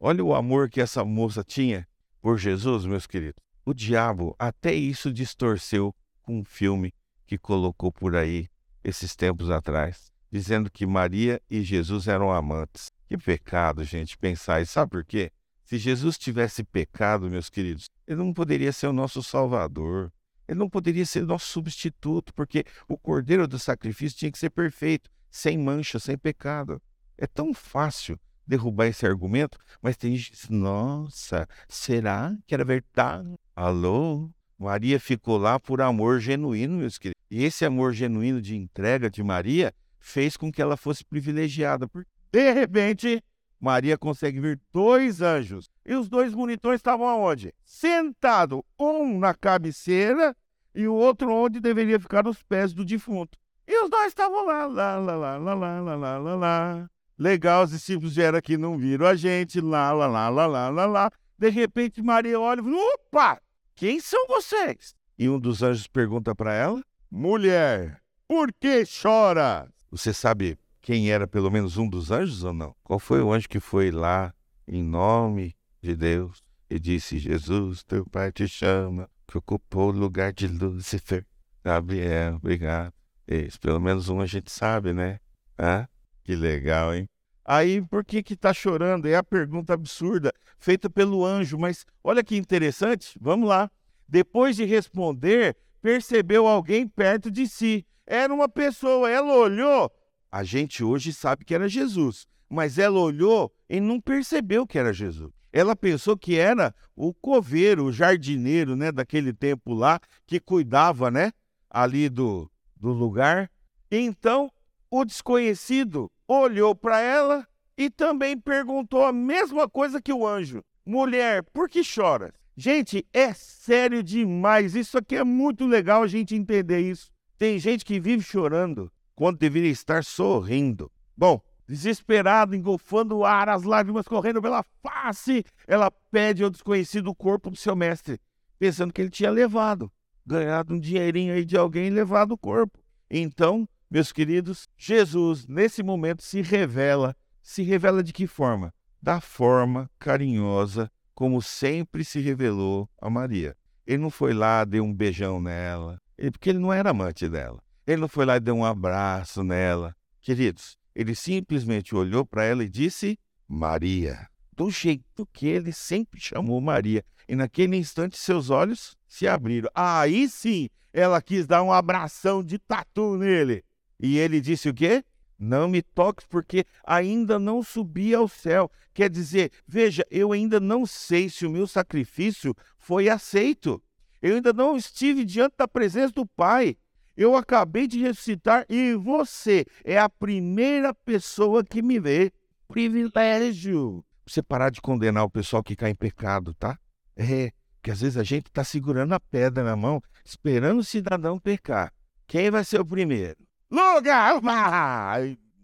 Olha 0.00 0.24
o 0.24 0.34
amor 0.34 0.70
que 0.70 0.80
essa 0.80 1.04
moça 1.04 1.42
tinha 1.44 1.86
por 2.20 2.38
Jesus, 2.38 2.86
meus 2.86 3.06
queridos. 3.06 3.42
O 3.64 3.74
diabo 3.74 4.34
até 4.38 4.72
isso 4.72 5.12
distorceu 5.12 5.94
com 6.22 6.40
um 6.40 6.44
filme 6.44 6.92
que 7.26 7.36
colocou 7.38 7.92
por 7.92 8.16
aí 8.16 8.48
esses 8.82 9.14
tempos 9.14 9.50
atrás, 9.50 10.12
dizendo 10.30 10.70
que 10.70 10.86
Maria 10.86 11.40
e 11.50 11.62
Jesus 11.62 12.08
eram 12.08 12.32
amantes. 12.32 12.90
Que 13.08 13.16
pecado, 13.16 13.84
gente, 13.84 14.18
pensar 14.18 14.60
isso. 14.60 14.72
Sabe 14.72 14.90
por 14.90 15.04
quê? 15.04 15.30
Se 15.64 15.78
Jesus 15.78 16.18
tivesse 16.18 16.64
pecado, 16.64 17.30
meus 17.30 17.48
queridos, 17.48 17.88
ele 18.06 18.18
não 18.18 18.32
poderia 18.32 18.72
ser 18.72 18.88
o 18.88 18.92
nosso 18.92 19.22
Salvador. 19.22 20.12
Ele 20.48 20.58
não 20.58 20.68
poderia 20.68 21.06
ser 21.06 21.24
nosso 21.24 21.46
substituto, 21.46 22.32
porque 22.34 22.64
o 22.88 22.96
cordeiro 22.96 23.46
do 23.46 23.58
sacrifício 23.58 24.18
tinha 24.18 24.32
que 24.32 24.38
ser 24.38 24.50
perfeito, 24.50 25.10
sem 25.30 25.56
mancha, 25.56 25.98
sem 25.98 26.16
pecado. 26.16 26.80
É 27.16 27.26
tão 27.26 27.54
fácil 27.54 28.18
derrubar 28.46 28.86
esse 28.86 29.06
argumento, 29.06 29.58
mas 29.80 29.96
tem 29.96 30.16
gente 30.16 30.32
que 30.32 30.36
diz, 30.36 30.48
nossa, 30.48 31.48
será 31.68 32.36
que 32.46 32.54
era 32.54 32.64
verdade? 32.64 33.34
Alô? 33.54 34.30
Maria 34.58 35.00
ficou 35.00 35.38
lá 35.38 35.58
por 35.58 35.80
amor 35.80 36.20
genuíno, 36.20 36.78
meus 36.78 36.98
queridos. 36.98 37.20
E 37.30 37.44
esse 37.44 37.64
amor 37.64 37.92
genuíno 37.92 38.40
de 38.40 38.54
entrega 38.56 39.10
de 39.10 39.22
Maria 39.22 39.72
fez 39.98 40.36
com 40.36 40.52
que 40.52 40.60
ela 40.60 40.76
fosse 40.76 41.04
privilegiada. 41.04 41.88
Porque, 41.88 42.10
de 42.30 42.52
repente, 42.52 43.22
Maria 43.62 43.96
consegue 43.96 44.40
ver 44.40 44.60
dois 44.72 45.22
anjos. 45.22 45.70
E 45.86 45.94
os 45.94 46.08
dois 46.08 46.34
monitores 46.34 46.80
estavam 46.80 47.06
aonde? 47.06 47.54
Sentado, 47.64 48.64
um 48.76 49.20
na 49.20 49.32
cabeceira 49.32 50.34
e 50.74 50.88
o 50.88 50.94
outro 50.94 51.32
onde 51.32 51.60
deveria 51.60 52.00
ficar 52.00 52.26
os 52.26 52.42
pés 52.42 52.74
do 52.74 52.84
defunto. 52.84 53.38
E 53.68 53.84
os 53.84 53.88
dois 53.88 54.08
estavam 54.08 54.44
lá, 54.44 54.66
lá, 54.66 54.98
lá, 54.98 55.14
lá, 55.14 55.36
lá, 55.36 55.54
lá, 55.54 55.80
lá, 55.80 55.94
lá, 55.94 56.18
lá, 56.18 56.34
lá. 56.34 56.90
Legal, 57.16 57.62
os 57.62 57.70
discípulos 57.70 58.16
vieram 58.16 58.36
aqui, 58.36 58.56
não 58.56 58.76
viram 58.76 59.06
a 59.06 59.14
gente, 59.14 59.60
lá, 59.60 59.92
lá, 59.92 60.08
lá, 60.08 60.28
lá, 60.28 60.46
lá, 60.46 60.68
lá, 60.68 60.86
lá. 60.86 61.10
De 61.38 61.48
repente, 61.48 62.02
Maria 62.02 62.40
olha 62.40 62.60
e 62.60 62.64
fala, 62.64 62.76
opa, 62.94 63.40
quem 63.76 64.00
são 64.00 64.26
vocês? 64.26 64.96
E 65.16 65.28
um 65.28 65.38
dos 65.38 65.62
anjos 65.62 65.86
pergunta 65.86 66.34
para 66.34 66.52
ela, 66.52 66.82
mulher, 67.08 68.02
por 68.26 68.52
que 68.52 68.82
chora? 69.00 69.68
Você 69.88 70.12
sabe 70.12 70.58
quem 70.82 71.10
era 71.10 71.28
pelo 71.28 71.50
menos 71.50 71.76
um 71.76 71.88
dos 71.88 72.10
anjos 72.10 72.42
ou 72.42 72.52
não? 72.52 72.74
Qual 72.82 72.98
foi 72.98 73.22
o 73.22 73.32
anjo 73.32 73.48
que 73.48 73.60
foi 73.60 73.92
lá 73.92 74.34
em 74.66 74.82
nome 74.82 75.56
de 75.80 75.94
Deus 75.94 76.42
e 76.68 76.78
disse, 76.78 77.18
Jesus, 77.18 77.84
teu 77.84 78.04
pai 78.04 78.32
te 78.32 78.48
chama, 78.48 79.08
que 79.28 79.38
ocupou 79.38 79.88
o 79.88 79.96
lugar 79.96 80.32
de 80.32 80.48
Lúcifer. 80.48 81.24
Gabriel, 81.64 82.36
obrigado. 82.36 82.92
Esse, 83.26 83.58
pelo 83.58 83.80
menos 83.80 84.08
um 84.08 84.20
a 84.20 84.26
gente 84.26 84.50
sabe, 84.50 84.92
né? 84.92 85.20
Ah, 85.56 85.88
que 86.24 86.34
legal, 86.34 86.94
hein? 86.94 87.08
Aí, 87.44 87.80
por 87.82 88.04
que 88.04 88.22
que 88.22 88.36
tá 88.36 88.52
chorando? 88.52 89.06
É 89.06 89.14
a 89.14 89.22
pergunta 89.22 89.74
absurda, 89.74 90.32
feita 90.58 90.90
pelo 90.90 91.24
anjo, 91.24 91.58
mas 91.58 91.84
olha 92.02 92.24
que 92.24 92.36
interessante, 92.36 93.18
vamos 93.20 93.48
lá. 93.48 93.70
Depois 94.08 94.56
de 94.56 94.64
responder, 94.64 95.56
percebeu 95.80 96.46
alguém 96.46 96.88
perto 96.88 97.30
de 97.30 97.46
si. 97.46 97.86
Era 98.06 98.32
uma 98.32 98.48
pessoa, 98.48 99.10
ela 99.10 99.34
olhou. 99.34 99.92
A 100.32 100.42
gente 100.44 100.82
hoje 100.82 101.12
sabe 101.12 101.44
que 101.44 101.54
era 101.54 101.68
Jesus, 101.68 102.26
mas 102.48 102.78
ela 102.78 102.98
olhou 102.98 103.52
e 103.68 103.78
não 103.78 104.00
percebeu 104.00 104.66
que 104.66 104.78
era 104.78 104.90
Jesus. 104.90 105.30
Ela 105.52 105.76
pensou 105.76 106.16
que 106.16 106.38
era 106.38 106.74
o 106.96 107.12
coveiro, 107.12 107.84
o 107.84 107.92
jardineiro, 107.92 108.74
né, 108.74 108.90
daquele 108.90 109.34
tempo 109.34 109.74
lá, 109.74 110.00
que 110.26 110.40
cuidava, 110.40 111.10
né, 111.10 111.32
ali 111.68 112.08
do, 112.08 112.50
do 112.74 112.92
lugar. 112.92 113.50
Então, 113.90 114.50
o 114.90 115.04
desconhecido 115.04 116.10
olhou 116.26 116.74
para 116.74 116.98
ela 116.98 117.46
e 117.76 117.90
também 117.90 118.38
perguntou 118.38 119.04
a 119.04 119.12
mesma 119.12 119.68
coisa 119.68 120.00
que 120.00 120.14
o 120.14 120.26
anjo: 120.26 120.64
Mulher, 120.86 121.42
por 121.52 121.68
que 121.68 121.84
choras? 121.84 122.32
Gente, 122.56 123.06
é 123.12 123.34
sério 123.34 124.02
demais. 124.02 124.74
Isso 124.74 124.96
aqui 124.96 125.16
é 125.16 125.24
muito 125.24 125.66
legal 125.66 126.02
a 126.02 126.06
gente 126.06 126.34
entender 126.34 126.80
isso. 126.80 127.10
Tem 127.36 127.58
gente 127.58 127.84
que 127.84 128.00
vive 128.00 128.22
chorando 128.22 128.90
quando 129.14 129.38
deveria 129.38 129.70
estar 129.70 130.04
sorrindo. 130.04 130.90
Bom, 131.16 131.40
desesperado, 131.66 132.54
engolfando 132.54 133.16
o 133.16 133.24
ar, 133.24 133.48
as 133.48 133.62
lágrimas 133.62 134.06
correndo 134.06 134.42
pela 134.42 134.64
face, 134.82 135.44
ela 135.66 135.90
pede 136.10 136.42
ao 136.42 136.50
desconhecido 136.50 137.08
o 137.08 137.14
corpo 137.14 137.50
do 137.50 137.56
seu 137.56 137.74
mestre, 137.74 138.20
pensando 138.58 138.92
que 138.92 139.00
ele 139.00 139.10
tinha 139.10 139.30
levado, 139.30 139.90
ganhado 140.24 140.74
um 140.74 140.78
dinheirinho 140.78 141.34
aí 141.34 141.44
de 141.44 141.56
alguém 141.56 141.86
e 141.86 141.90
levado 141.90 142.32
o 142.32 142.38
corpo. 142.38 142.78
Então, 143.10 143.68
meus 143.90 144.12
queridos, 144.12 144.68
Jesus, 144.76 145.46
nesse 145.46 145.82
momento, 145.82 146.22
se 146.22 146.40
revela. 146.40 147.14
Se 147.42 147.62
revela 147.62 148.02
de 148.02 148.12
que 148.12 148.26
forma? 148.26 148.72
Da 149.02 149.20
forma 149.20 149.90
carinhosa, 149.98 150.90
como 151.14 151.42
sempre 151.42 152.04
se 152.04 152.20
revelou 152.20 152.88
a 153.00 153.10
Maria. 153.10 153.56
Ele 153.86 154.02
não 154.02 154.10
foi 154.10 154.32
lá, 154.32 154.64
deu 154.64 154.84
um 154.84 154.94
beijão 154.94 155.40
nela, 155.40 155.98
porque 156.30 156.50
ele 156.50 156.58
não 156.58 156.72
era 156.72 156.90
amante 156.90 157.28
dela. 157.28 157.60
Ele 157.86 158.00
não 158.00 158.08
foi 158.08 158.24
lá 158.24 158.36
e 158.36 158.40
deu 158.40 158.54
um 158.54 158.64
abraço 158.64 159.42
nela. 159.42 159.94
Queridos, 160.20 160.76
ele 160.94 161.14
simplesmente 161.14 161.94
olhou 161.94 162.24
para 162.24 162.44
ela 162.44 162.62
e 162.64 162.68
disse: 162.68 163.18
Maria. 163.48 164.28
Do 164.54 164.70
jeito 164.70 165.26
que 165.32 165.46
ele 165.46 165.72
sempre 165.72 166.20
chamou 166.20 166.60
Maria. 166.60 167.04
E 167.28 167.34
naquele 167.34 167.76
instante 167.76 168.18
seus 168.18 168.50
olhos 168.50 168.96
se 169.08 169.26
abriram. 169.26 169.68
Aí 169.74 170.28
sim, 170.28 170.68
ela 170.92 171.22
quis 171.22 171.46
dar 171.46 171.62
um 171.62 171.72
abração 171.72 172.42
de 172.42 172.58
tatu 172.58 173.16
nele. 173.16 173.64
E 173.98 174.18
ele 174.18 174.40
disse 174.40 174.68
o 174.68 174.74
quê? 174.74 175.04
Não 175.38 175.66
me 175.66 175.82
toques, 175.82 176.26
porque 176.26 176.64
ainda 176.84 177.38
não 177.38 177.62
subi 177.62 178.14
ao 178.14 178.28
céu. 178.28 178.70
Quer 178.94 179.10
dizer, 179.10 179.50
veja, 179.66 180.06
eu 180.10 180.32
ainda 180.32 180.60
não 180.60 180.86
sei 180.86 181.28
se 181.28 181.46
o 181.46 181.50
meu 181.50 181.66
sacrifício 181.66 182.54
foi 182.78 183.08
aceito. 183.08 183.82
Eu 184.20 184.36
ainda 184.36 184.52
não 184.52 184.76
estive 184.76 185.24
diante 185.24 185.56
da 185.56 185.66
presença 185.66 186.12
do 186.12 186.26
Pai. 186.26 186.76
Eu 187.16 187.36
acabei 187.36 187.86
de 187.86 188.00
ressuscitar 188.00 188.64
e 188.68 188.94
você 188.94 189.64
é 189.84 189.98
a 189.98 190.08
primeira 190.08 190.94
pessoa 190.94 191.64
que 191.64 191.82
me 191.82 192.00
vê. 192.00 192.32
Privilégio. 192.68 194.04
Você 194.26 194.42
parar 194.42 194.70
de 194.70 194.80
condenar 194.80 195.24
o 195.24 195.30
pessoal 195.30 195.62
que 195.62 195.76
cai 195.76 195.90
em 195.90 195.94
pecado, 195.94 196.54
tá? 196.54 196.78
É, 197.16 197.50
que 197.82 197.90
às 197.90 198.00
vezes 198.00 198.16
a 198.16 198.22
gente 198.22 198.46
está 198.46 198.64
segurando 198.64 199.12
a 199.12 199.20
pedra 199.20 199.62
na 199.62 199.76
mão, 199.76 200.00
esperando 200.24 200.78
o 200.78 200.84
cidadão 200.84 201.38
pecar. 201.38 201.92
Quem 202.26 202.50
vai 202.50 202.64
ser 202.64 202.80
o 202.80 202.86
primeiro? 202.86 203.36
lugar 203.70 204.40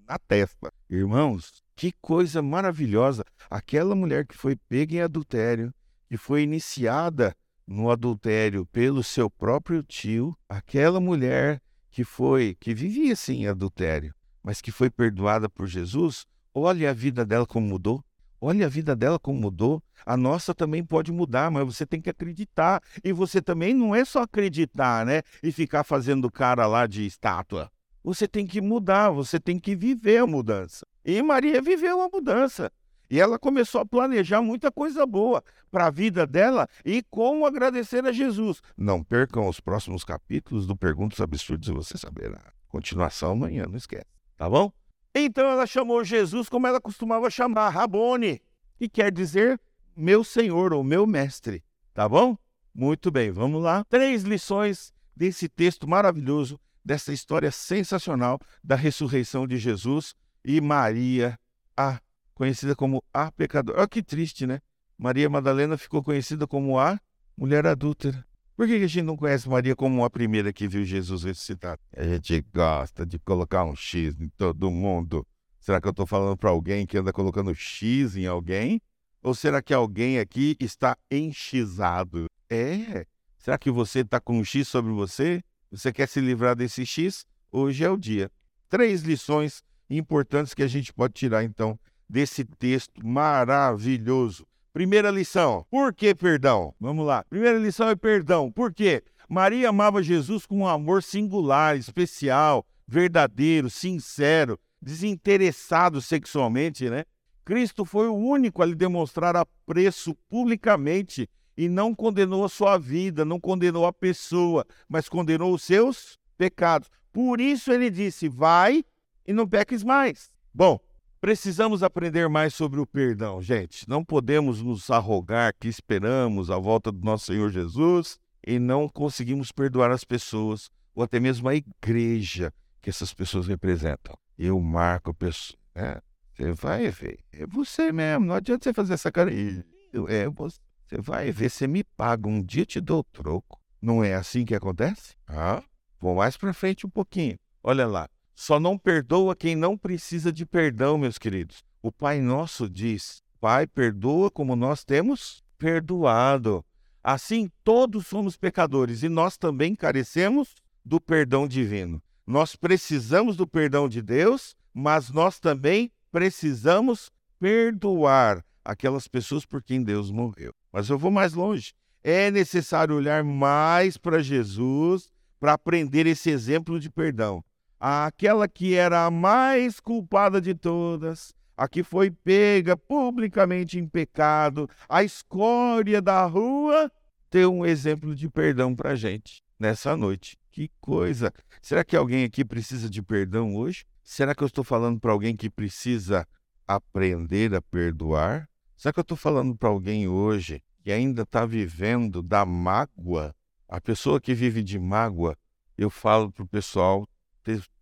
na 0.06 0.18
testa. 0.18 0.72
Irmãos, 0.88 1.62
que 1.76 1.92
coisa 2.00 2.42
maravilhosa. 2.42 3.24
Aquela 3.50 3.94
mulher 3.94 4.26
que 4.26 4.36
foi 4.36 4.56
pega 4.56 4.96
em 4.96 5.00
adultério, 5.00 5.72
que 6.08 6.16
foi 6.16 6.42
iniciada 6.42 7.34
no 7.68 7.90
adultério 7.90 8.64
pelo 8.64 9.04
seu 9.04 9.28
próprio 9.28 9.82
tio, 9.82 10.34
aquela 10.48 10.98
mulher 10.98 11.60
que 11.90 12.02
foi, 12.02 12.56
que 12.58 12.72
vivia 12.72 13.14
em 13.28 13.46
adultério, 13.46 14.14
mas 14.42 14.62
que 14.62 14.72
foi 14.72 14.88
perdoada 14.88 15.50
por 15.50 15.66
Jesus, 15.66 16.24
olha 16.54 16.88
a 16.88 16.94
vida 16.94 17.26
dela 17.26 17.44
como 17.46 17.68
mudou. 17.68 18.02
Olha 18.40 18.66
a 18.66 18.68
vida 18.68 18.94
dela 18.94 19.18
como 19.18 19.40
mudou. 19.40 19.82
A 20.06 20.16
nossa 20.16 20.54
também 20.54 20.84
pode 20.84 21.10
mudar, 21.10 21.50
mas 21.50 21.66
você 21.66 21.84
tem 21.84 22.00
que 22.00 22.08
acreditar. 22.08 22.80
E 23.02 23.12
você 23.12 23.42
também 23.42 23.74
não 23.74 23.92
é 23.92 24.04
só 24.04 24.22
acreditar, 24.22 25.04
né? 25.04 25.22
E 25.42 25.50
ficar 25.50 25.82
fazendo 25.82 26.30
cara 26.30 26.64
lá 26.64 26.86
de 26.86 27.04
estátua. 27.04 27.68
Você 28.02 28.28
tem 28.28 28.46
que 28.46 28.60
mudar, 28.60 29.10
você 29.10 29.40
tem 29.40 29.58
que 29.58 29.74
viver 29.74 30.18
a 30.18 30.26
mudança. 30.26 30.86
E 31.04 31.20
Maria 31.20 31.60
viveu 31.60 32.00
a 32.00 32.08
mudança. 32.08 32.70
E 33.10 33.18
ela 33.18 33.38
começou 33.38 33.80
a 33.80 33.86
planejar 33.86 34.42
muita 34.42 34.70
coisa 34.70 35.06
boa 35.06 35.42
para 35.70 35.86
a 35.86 35.90
vida 35.90 36.26
dela 36.26 36.68
e 36.84 37.02
como 37.10 37.46
agradecer 37.46 38.04
a 38.04 38.12
Jesus. 38.12 38.60
Não 38.76 39.02
percam 39.02 39.48
os 39.48 39.60
próximos 39.60 40.04
capítulos 40.04 40.66
do 40.66 40.76
Perguntas 40.76 41.20
Absurdas 41.20 41.68
e 41.68 41.72
você 41.72 41.96
saberá. 41.96 42.40
Continuação 42.68 43.32
amanhã, 43.32 43.66
não 43.66 43.76
esquece. 43.76 44.06
Tá 44.36 44.48
bom? 44.48 44.70
Então 45.14 45.48
ela 45.48 45.66
chamou 45.66 46.04
Jesus 46.04 46.48
como 46.48 46.66
ela 46.66 46.80
costumava 46.80 47.30
chamar, 47.30 47.70
Rabone, 47.70 48.42
que 48.76 48.88
quer 48.88 49.10
dizer 49.10 49.60
meu 49.96 50.22
Senhor 50.22 50.72
ou 50.72 50.84
meu 50.84 51.06
mestre. 51.06 51.64
Tá 51.94 52.08
bom? 52.08 52.36
Muito 52.74 53.10
bem, 53.10 53.30
vamos 53.30 53.62
lá. 53.62 53.84
Três 53.88 54.22
lições 54.22 54.92
desse 55.16 55.48
texto 55.48 55.88
maravilhoso 55.88 56.60
dessa 56.84 57.12
história 57.12 57.50
sensacional 57.50 58.38
da 58.62 58.76
ressurreição 58.76 59.46
de 59.46 59.58
Jesus 59.58 60.14
e 60.44 60.60
Maria, 60.60 61.38
a 61.76 62.00
conhecida 62.38 62.76
como 62.76 63.02
a 63.12 63.32
pecadora. 63.32 63.80
Olha 63.80 63.88
que 63.88 64.00
triste, 64.00 64.46
né? 64.46 64.60
Maria 64.96 65.28
Madalena 65.28 65.76
ficou 65.76 66.02
conhecida 66.02 66.46
como 66.46 66.78
a 66.78 66.98
mulher 67.36 67.66
adúltera. 67.66 68.24
Por 68.56 68.66
que 68.66 68.74
a 68.74 68.86
gente 68.86 69.02
não 69.02 69.16
conhece 69.16 69.48
Maria 69.48 69.74
como 69.74 70.04
a 70.04 70.10
primeira 70.10 70.52
que 70.52 70.68
viu 70.68 70.84
Jesus 70.84 71.24
ressuscitado? 71.24 71.80
A 71.96 72.04
gente 72.04 72.44
gosta 72.54 73.04
de 73.04 73.18
colocar 73.18 73.64
um 73.64 73.74
X 73.74 74.20
em 74.20 74.28
todo 74.28 74.70
mundo. 74.70 75.26
Será 75.58 75.80
que 75.80 75.88
eu 75.88 75.90
estou 75.90 76.06
falando 76.06 76.36
para 76.36 76.50
alguém 76.50 76.86
que 76.86 76.96
anda 76.96 77.12
colocando 77.12 77.52
X 77.54 78.16
em 78.16 78.26
alguém? 78.26 78.80
Ou 79.20 79.34
será 79.34 79.60
que 79.60 79.74
alguém 79.74 80.20
aqui 80.20 80.56
está 80.60 80.96
enxizado? 81.10 82.26
É. 82.48 83.04
Será 83.36 83.58
que 83.58 83.70
você 83.70 84.00
está 84.00 84.20
com 84.20 84.38
um 84.38 84.44
X 84.44 84.68
sobre 84.68 84.92
você? 84.92 85.42
Você 85.72 85.92
quer 85.92 86.08
se 86.08 86.20
livrar 86.20 86.54
desse 86.54 86.86
X? 86.86 87.26
Hoje 87.50 87.84
é 87.84 87.90
o 87.90 87.96
dia. 87.96 88.30
Três 88.68 89.02
lições 89.02 89.62
importantes 89.90 90.54
que 90.54 90.62
a 90.62 90.68
gente 90.68 90.92
pode 90.92 91.14
tirar, 91.14 91.42
então, 91.44 91.78
desse 92.08 92.44
texto 92.44 93.06
maravilhoso. 93.06 94.46
Primeira 94.72 95.10
lição, 95.10 95.66
por 95.70 95.92
que 95.92 96.14
perdão? 96.14 96.74
Vamos 96.80 97.06
lá. 97.06 97.24
Primeira 97.28 97.58
lição 97.58 97.88
é 97.88 97.96
perdão. 97.96 98.50
Por 98.50 98.72
quê? 98.72 99.02
Maria 99.28 99.68
amava 99.68 100.02
Jesus 100.02 100.46
com 100.46 100.58
um 100.58 100.66
amor 100.66 101.02
singular, 101.02 101.76
especial, 101.76 102.64
verdadeiro, 102.86 103.68
sincero, 103.68 104.58
desinteressado 104.80 106.00
sexualmente, 106.00 106.88
né? 106.88 107.04
Cristo 107.44 107.84
foi 107.84 108.08
o 108.08 108.14
único 108.14 108.62
a 108.62 108.66
lhe 108.66 108.74
demonstrar 108.74 109.34
apreço 109.36 110.14
publicamente 110.28 111.28
e 111.56 111.68
não 111.68 111.94
condenou 111.94 112.44
a 112.44 112.48
sua 112.48 112.78
vida, 112.78 113.24
não 113.24 113.40
condenou 113.40 113.84
a 113.84 113.92
pessoa, 113.92 114.64
mas 114.88 115.08
condenou 115.08 115.52
os 115.52 115.62
seus 115.62 116.18
pecados. 116.36 116.88
Por 117.12 117.40
isso 117.40 117.72
ele 117.72 117.90
disse: 117.90 118.28
vai 118.28 118.84
e 119.26 119.32
não 119.32 119.46
peques 119.46 119.82
mais. 119.82 120.30
Bom, 120.54 120.78
precisamos 121.20 121.82
aprender 121.82 122.28
mais 122.28 122.54
sobre 122.54 122.80
o 122.80 122.86
perdão, 122.86 123.42
gente. 123.42 123.88
Não 123.88 124.04
podemos 124.04 124.62
nos 124.62 124.90
arrogar 124.90 125.54
que 125.58 125.68
esperamos 125.68 126.50
a 126.50 126.58
volta 126.58 126.90
do 126.90 127.04
nosso 127.04 127.26
Senhor 127.26 127.50
Jesus 127.50 128.18
e 128.46 128.58
não 128.58 128.88
conseguimos 128.88 129.52
perdoar 129.52 129.90
as 129.90 130.04
pessoas 130.04 130.70
ou 130.94 131.02
até 131.02 131.20
mesmo 131.20 131.48
a 131.48 131.54
igreja 131.54 132.52
que 132.80 132.90
essas 132.90 133.12
pessoas 133.12 133.46
representam. 133.46 134.16
Eu 134.38 134.60
marco 134.60 135.10
a 135.10 135.14
pessoa. 135.14 135.58
Né? 135.74 136.00
Você 136.34 136.52
vai 136.52 136.88
ver. 136.90 137.18
É 137.32 137.46
você 137.46 137.92
mesmo. 137.92 138.26
Não 138.26 138.34
adianta 138.34 138.64
você 138.64 138.72
fazer 138.72 138.94
essa 138.94 139.10
cara. 139.10 139.30
É 139.32 140.28
você. 140.28 140.58
Você 140.88 141.00
vai 141.02 141.30
ver, 141.30 141.50
você 141.50 141.66
me 141.66 141.84
paga. 141.84 142.28
Um 142.28 142.42
dia 142.42 142.64
te 142.64 142.80
dou 142.80 143.04
troco. 143.04 143.60
Não 143.80 144.02
é 144.02 144.14
assim 144.14 144.44
que 144.44 144.54
acontece? 144.54 145.14
Ah, 145.26 145.62
vou 146.00 146.14
mais 146.14 146.36
para 146.36 146.54
frente 146.54 146.86
um 146.86 146.90
pouquinho. 146.90 147.36
Olha 147.62 147.86
lá. 147.86 148.08
Só 148.40 148.60
não 148.60 148.78
perdoa 148.78 149.34
quem 149.34 149.56
não 149.56 149.76
precisa 149.76 150.32
de 150.32 150.46
perdão, 150.46 150.96
meus 150.96 151.18
queridos. 151.18 151.64
O 151.82 151.90
Pai 151.90 152.20
Nosso 152.20 152.70
diz: 152.70 153.20
Pai, 153.40 153.66
perdoa 153.66 154.30
como 154.30 154.54
nós 154.54 154.84
temos 154.84 155.42
perdoado. 155.58 156.64
Assim, 157.02 157.50
todos 157.64 158.06
somos 158.06 158.36
pecadores 158.36 159.02
e 159.02 159.08
nós 159.08 159.36
também 159.36 159.74
carecemos 159.74 160.54
do 160.84 161.00
perdão 161.00 161.48
divino. 161.48 162.00
Nós 162.24 162.54
precisamos 162.54 163.36
do 163.36 163.44
perdão 163.44 163.88
de 163.88 164.00
Deus, 164.00 164.54
mas 164.72 165.10
nós 165.10 165.40
também 165.40 165.90
precisamos 166.12 167.10
perdoar 167.40 168.44
aquelas 168.64 169.08
pessoas 169.08 169.44
por 169.44 169.60
quem 169.60 169.82
Deus 169.82 170.12
morreu. 170.12 170.54
Mas 170.72 170.88
eu 170.88 170.96
vou 170.96 171.10
mais 171.10 171.34
longe. 171.34 171.72
É 172.04 172.30
necessário 172.30 172.94
olhar 172.94 173.24
mais 173.24 173.96
para 173.96 174.22
Jesus 174.22 175.10
para 175.40 175.54
aprender 175.54 176.06
esse 176.06 176.30
exemplo 176.30 176.78
de 176.78 176.88
perdão 176.88 177.42
aquela 177.78 178.48
que 178.48 178.74
era 178.74 179.06
a 179.06 179.10
mais 179.10 179.80
culpada 179.80 180.40
de 180.40 180.54
todas, 180.54 181.34
a 181.56 181.68
que 181.68 181.82
foi 181.82 182.10
pega 182.10 182.76
publicamente 182.76 183.78
em 183.78 183.86
pecado, 183.86 184.68
a 184.88 185.02
escória 185.02 186.00
da 186.00 186.24
rua, 186.26 186.90
ter 187.30 187.46
um 187.46 187.64
exemplo 187.64 188.14
de 188.14 188.28
perdão 188.28 188.74
para 188.74 188.94
gente 188.94 189.42
nessa 189.58 189.96
noite. 189.96 190.38
Que 190.50 190.70
coisa! 190.80 191.32
Será 191.60 191.84
que 191.84 191.96
alguém 191.96 192.24
aqui 192.24 192.44
precisa 192.44 192.88
de 192.88 193.02
perdão 193.02 193.56
hoje? 193.56 193.84
Será 194.02 194.34
que 194.34 194.42
eu 194.42 194.46
estou 194.46 194.64
falando 194.64 194.98
para 194.98 195.12
alguém 195.12 195.36
que 195.36 195.50
precisa 195.50 196.26
aprender 196.66 197.54
a 197.54 197.60
perdoar? 197.60 198.48
Será 198.76 198.92
que 198.92 199.00
eu 199.00 199.02
estou 199.02 199.16
falando 199.16 199.56
para 199.56 199.68
alguém 199.68 200.08
hoje 200.08 200.62
que 200.82 200.90
ainda 200.90 201.22
está 201.22 201.44
vivendo 201.44 202.22
da 202.22 202.44
mágoa? 202.46 203.34
A 203.68 203.80
pessoa 203.80 204.20
que 204.20 204.32
vive 204.32 204.62
de 204.62 204.78
mágoa, 204.78 205.36
eu 205.76 205.90
falo 205.90 206.32
para 206.32 206.42
o 206.42 206.48
pessoal, 206.48 207.06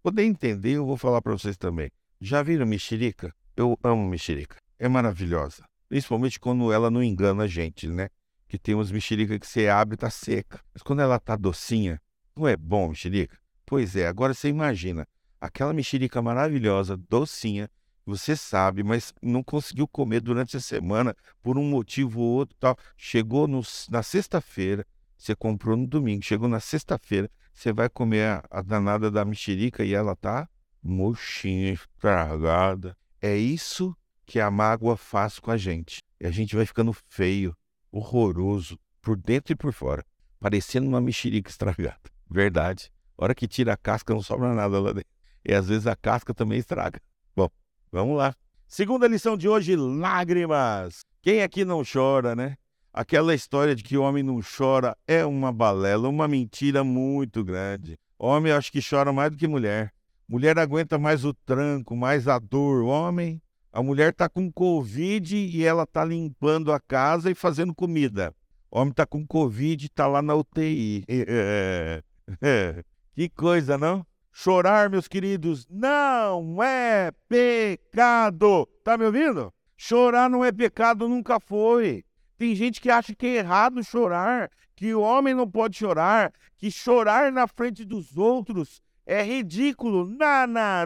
poder 0.02 0.24
entender, 0.24 0.72
eu 0.72 0.86
vou 0.86 0.96
falar 0.96 1.20
para 1.22 1.32
vocês 1.32 1.56
também. 1.56 1.90
Já 2.20 2.42
viram 2.42 2.66
mexerica? 2.66 3.34
Eu 3.56 3.78
amo 3.82 4.08
mexerica. 4.08 4.56
É 4.78 4.88
maravilhosa. 4.88 5.64
Principalmente 5.88 6.38
quando 6.40 6.72
ela 6.72 6.90
não 6.90 7.02
engana 7.02 7.44
a 7.44 7.46
gente, 7.46 7.88
né? 7.88 8.08
Que 8.48 8.58
tem 8.58 8.74
umas 8.74 8.90
mexerica 8.90 9.38
que 9.38 9.46
você 9.46 9.68
abre 9.68 9.94
e 9.94 9.98
tá 9.98 10.10
seca. 10.10 10.60
Mas 10.72 10.82
quando 10.82 11.00
ela 11.00 11.18
tá 11.18 11.36
docinha, 11.36 12.00
não 12.34 12.46
é 12.46 12.56
bom 12.56 12.88
mexerica? 12.88 13.38
Pois 13.64 13.96
é, 13.96 14.06
agora 14.06 14.34
você 14.34 14.48
imagina. 14.48 15.06
Aquela 15.40 15.72
mexerica 15.72 16.22
maravilhosa, 16.22 16.96
docinha, 16.96 17.68
você 18.06 18.36
sabe, 18.36 18.84
mas 18.84 19.12
não 19.20 19.42
conseguiu 19.42 19.88
comer 19.88 20.20
durante 20.20 20.56
a 20.56 20.60
semana 20.60 21.14
por 21.42 21.58
um 21.58 21.68
motivo 21.68 22.20
ou 22.20 22.36
outro 22.36 22.56
tal. 22.58 22.76
Chegou 22.96 23.48
no, 23.48 23.60
na 23.90 24.02
sexta-feira, 24.02 24.86
você 25.18 25.34
comprou 25.34 25.76
no 25.76 25.86
domingo, 25.86 26.22
chegou 26.22 26.48
na 26.48 26.60
sexta-feira, 26.60 27.28
você 27.56 27.72
vai 27.72 27.88
comer 27.88 28.42
a, 28.50 28.60
danada 28.60 29.10
da 29.10 29.24
mexerica 29.24 29.82
e 29.82 29.94
ela 29.94 30.14
tá 30.14 30.46
mochinha, 30.82 31.72
estragada. 31.72 32.94
É 33.20 33.34
isso 33.34 33.96
que 34.26 34.38
a 34.38 34.50
mágoa 34.50 34.94
faz 34.94 35.38
com 35.38 35.50
a 35.50 35.56
gente. 35.56 36.00
E 36.20 36.26
a 36.26 36.30
gente 36.30 36.54
vai 36.54 36.66
ficando 36.66 36.92
feio, 37.08 37.56
horroroso, 37.90 38.78
por 39.00 39.16
dentro 39.16 39.54
e 39.54 39.56
por 39.56 39.72
fora, 39.72 40.04
parecendo 40.38 40.86
uma 40.86 41.00
mexerica 41.00 41.50
estragada. 41.50 41.98
Verdade. 42.30 42.92
Hora 43.16 43.34
que 43.34 43.48
tira 43.48 43.72
a 43.72 43.76
casca 43.76 44.12
não 44.12 44.22
sobra 44.22 44.52
nada 44.52 44.78
lá 44.78 44.92
dentro. 44.92 45.10
E 45.42 45.54
às 45.54 45.66
vezes 45.66 45.86
a 45.86 45.96
casca 45.96 46.34
também 46.34 46.58
estraga. 46.58 47.00
Bom, 47.34 47.48
vamos 47.90 48.18
lá. 48.18 48.34
Segunda 48.68 49.08
lição 49.08 49.34
de 49.34 49.48
hoje: 49.48 49.74
lágrimas. 49.76 51.00
Quem 51.22 51.42
aqui 51.42 51.64
não 51.64 51.82
chora, 51.90 52.36
né? 52.36 52.58
Aquela 52.96 53.34
história 53.34 53.74
de 53.74 53.82
que 53.84 53.94
o 53.98 54.02
homem 54.02 54.22
não 54.22 54.40
chora 54.40 54.96
é 55.06 55.22
uma 55.22 55.52
balela, 55.52 56.08
uma 56.08 56.26
mentira 56.26 56.82
muito 56.82 57.44
grande. 57.44 57.98
Homem, 58.18 58.50
acho 58.50 58.72
que 58.72 58.80
chora 58.80 59.12
mais 59.12 59.30
do 59.30 59.36
que 59.36 59.46
mulher. 59.46 59.92
Mulher 60.26 60.58
aguenta 60.58 60.98
mais 60.98 61.22
o 61.22 61.34
tranco, 61.34 61.94
mais 61.94 62.26
a 62.26 62.38
dor. 62.38 62.84
Homem, 62.84 63.38
a 63.70 63.82
mulher 63.82 64.14
tá 64.14 64.30
com 64.30 64.50
Covid 64.50 65.36
e 65.36 65.62
ela 65.62 65.84
tá 65.84 66.06
limpando 66.06 66.72
a 66.72 66.80
casa 66.80 67.30
e 67.30 67.34
fazendo 67.34 67.74
comida. 67.74 68.34
Homem 68.70 68.94
tá 68.94 69.04
com 69.04 69.26
Covid 69.26 69.84
e 69.84 69.88
tá 69.90 70.06
lá 70.06 70.22
na 70.22 70.34
UTI. 70.34 71.04
É, 71.06 72.02
é. 72.40 72.82
Que 73.14 73.28
coisa, 73.28 73.76
não? 73.76 74.06
Chorar, 74.32 74.88
meus 74.88 75.06
queridos, 75.06 75.66
não 75.68 76.62
é 76.62 77.12
pecado. 77.28 78.66
Tá 78.82 78.96
me 78.96 79.04
ouvindo? 79.04 79.52
Chorar 79.76 80.30
não 80.30 80.42
é 80.42 80.50
pecado, 80.50 81.06
nunca 81.06 81.38
foi. 81.38 82.05
Tem 82.38 82.54
gente 82.54 82.80
que 82.80 82.90
acha 82.90 83.14
que 83.14 83.26
é 83.26 83.36
errado 83.36 83.82
chorar, 83.82 84.50
que 84.74 84.94
o 84.94 85.00
homem 85.00 85.34
não 85.34 85.50
pode 85.50 85.76
chorar, 85.76 86.32
que 86.56 86.70
chorar 86.70 87.32
na 87.32 87.46
frente 87.46 87.84
dos 87.84 88.16
outros 88.16 88.82
é 89.06 89.22
ridículo. 89.22 90.16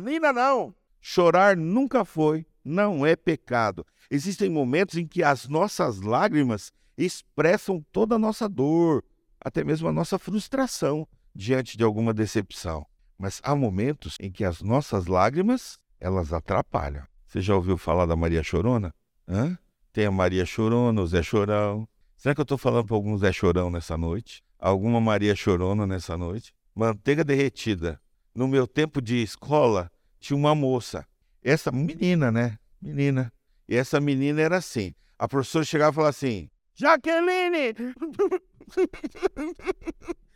Ainda 0.04 0.32
não. 0.32 0.74
Chorar 1.00 1.56
nunca 1.56 2.04
foi, 2.04 2.46
não 2.64 3.04
é 3.04 3.16
pecado. 3.16 3.84
Existem 4.10 4.50
momentos 4.50 4.96
em 4.96 5.06
que 5.06 5.22
as 5.22 5.48
nossas 5.48 6.00
lágrimas 6.00 6.72
expressam 6.96 7.84
toda 7.90 8.16
a 8.16 8.18
nossa 8.18 8.48
dor, 8.48 9.02
até 9.40 9.64
mesmo 9.64 9.88
a 9.88 9.92
nossa 9.92 10.18
frustração 10.18 11.08
diante 11.34 11.76
de 11.76 11.82
alguma 11.82 12.12
decepção. 12.12 12.86
Mas 13.18 13.40
há 13.42 13.54
momentos 13.56 14.16
em 14.20 14.30
que 14.30 14.44
as 14.44 14.62
nossas 14.62 15.06
lágrimas, 15.06 15.78
elas 15.98 16.32
atrapalham. 16.32 17.04
Você 17.26 17.40
já 17.40 17.54
ouviu 17.54 17.76
falar 17.76 18.06
da 18.06 18.16
Maria 18.16 18.42
Chorona? 18.42 18.94
Hã? 19.28 19.58
Tem 19.92 20.06
a 20.06 20.10
Maria 20.10 20.46
Chorona, 20.46 21.00
o 21.00 21.06
Zé 21.06 21.22
Chorão. 21.22 21.88
Será 22.16 22.34
que 22.34 22.40
eu 22.40 22.44
estou 22.44 22.58
falando 22.58 22.86
para 22.86 22.96
algum 22.96 23.16
Zé 23.18 23.32
Chorão 23.32 23.70
nessa 23.70 23.96
noite? 23.96 24.42
Alguma 24.58 25.00
Maria 25.00 25.34
Chorona 25.34 25.86
nessa 25.86 26.16
noite? 26.16 26.54
Manteiga 26.74 27.24
derretida. 27.24 28.00
No 28.34 28.46
meu 28.46 28.66
tempo 28.66 29.02
de 29.02 29.22
escola, 29.22 29.90
tinha 30.20 30.36
uma 30.36 30.54
moça. 30.54 31.04
Essa 31.42 31.72
menina, 31.72 32.30
né? 32.30 32.58
Menina. 32.80 33.32
E 33.68 33.74
essa 33.74 34.00
menina 34.00 34.40
era 34.40 34.58
assim. 34.58 34.94
A 35.18 35.26
professora 35.26 35.64
chegava 35.64 35.90
e 35.90 35.94
falava 35.94 36.10
assim: 36.10 36.48
Jaqueline! 36.74 37.74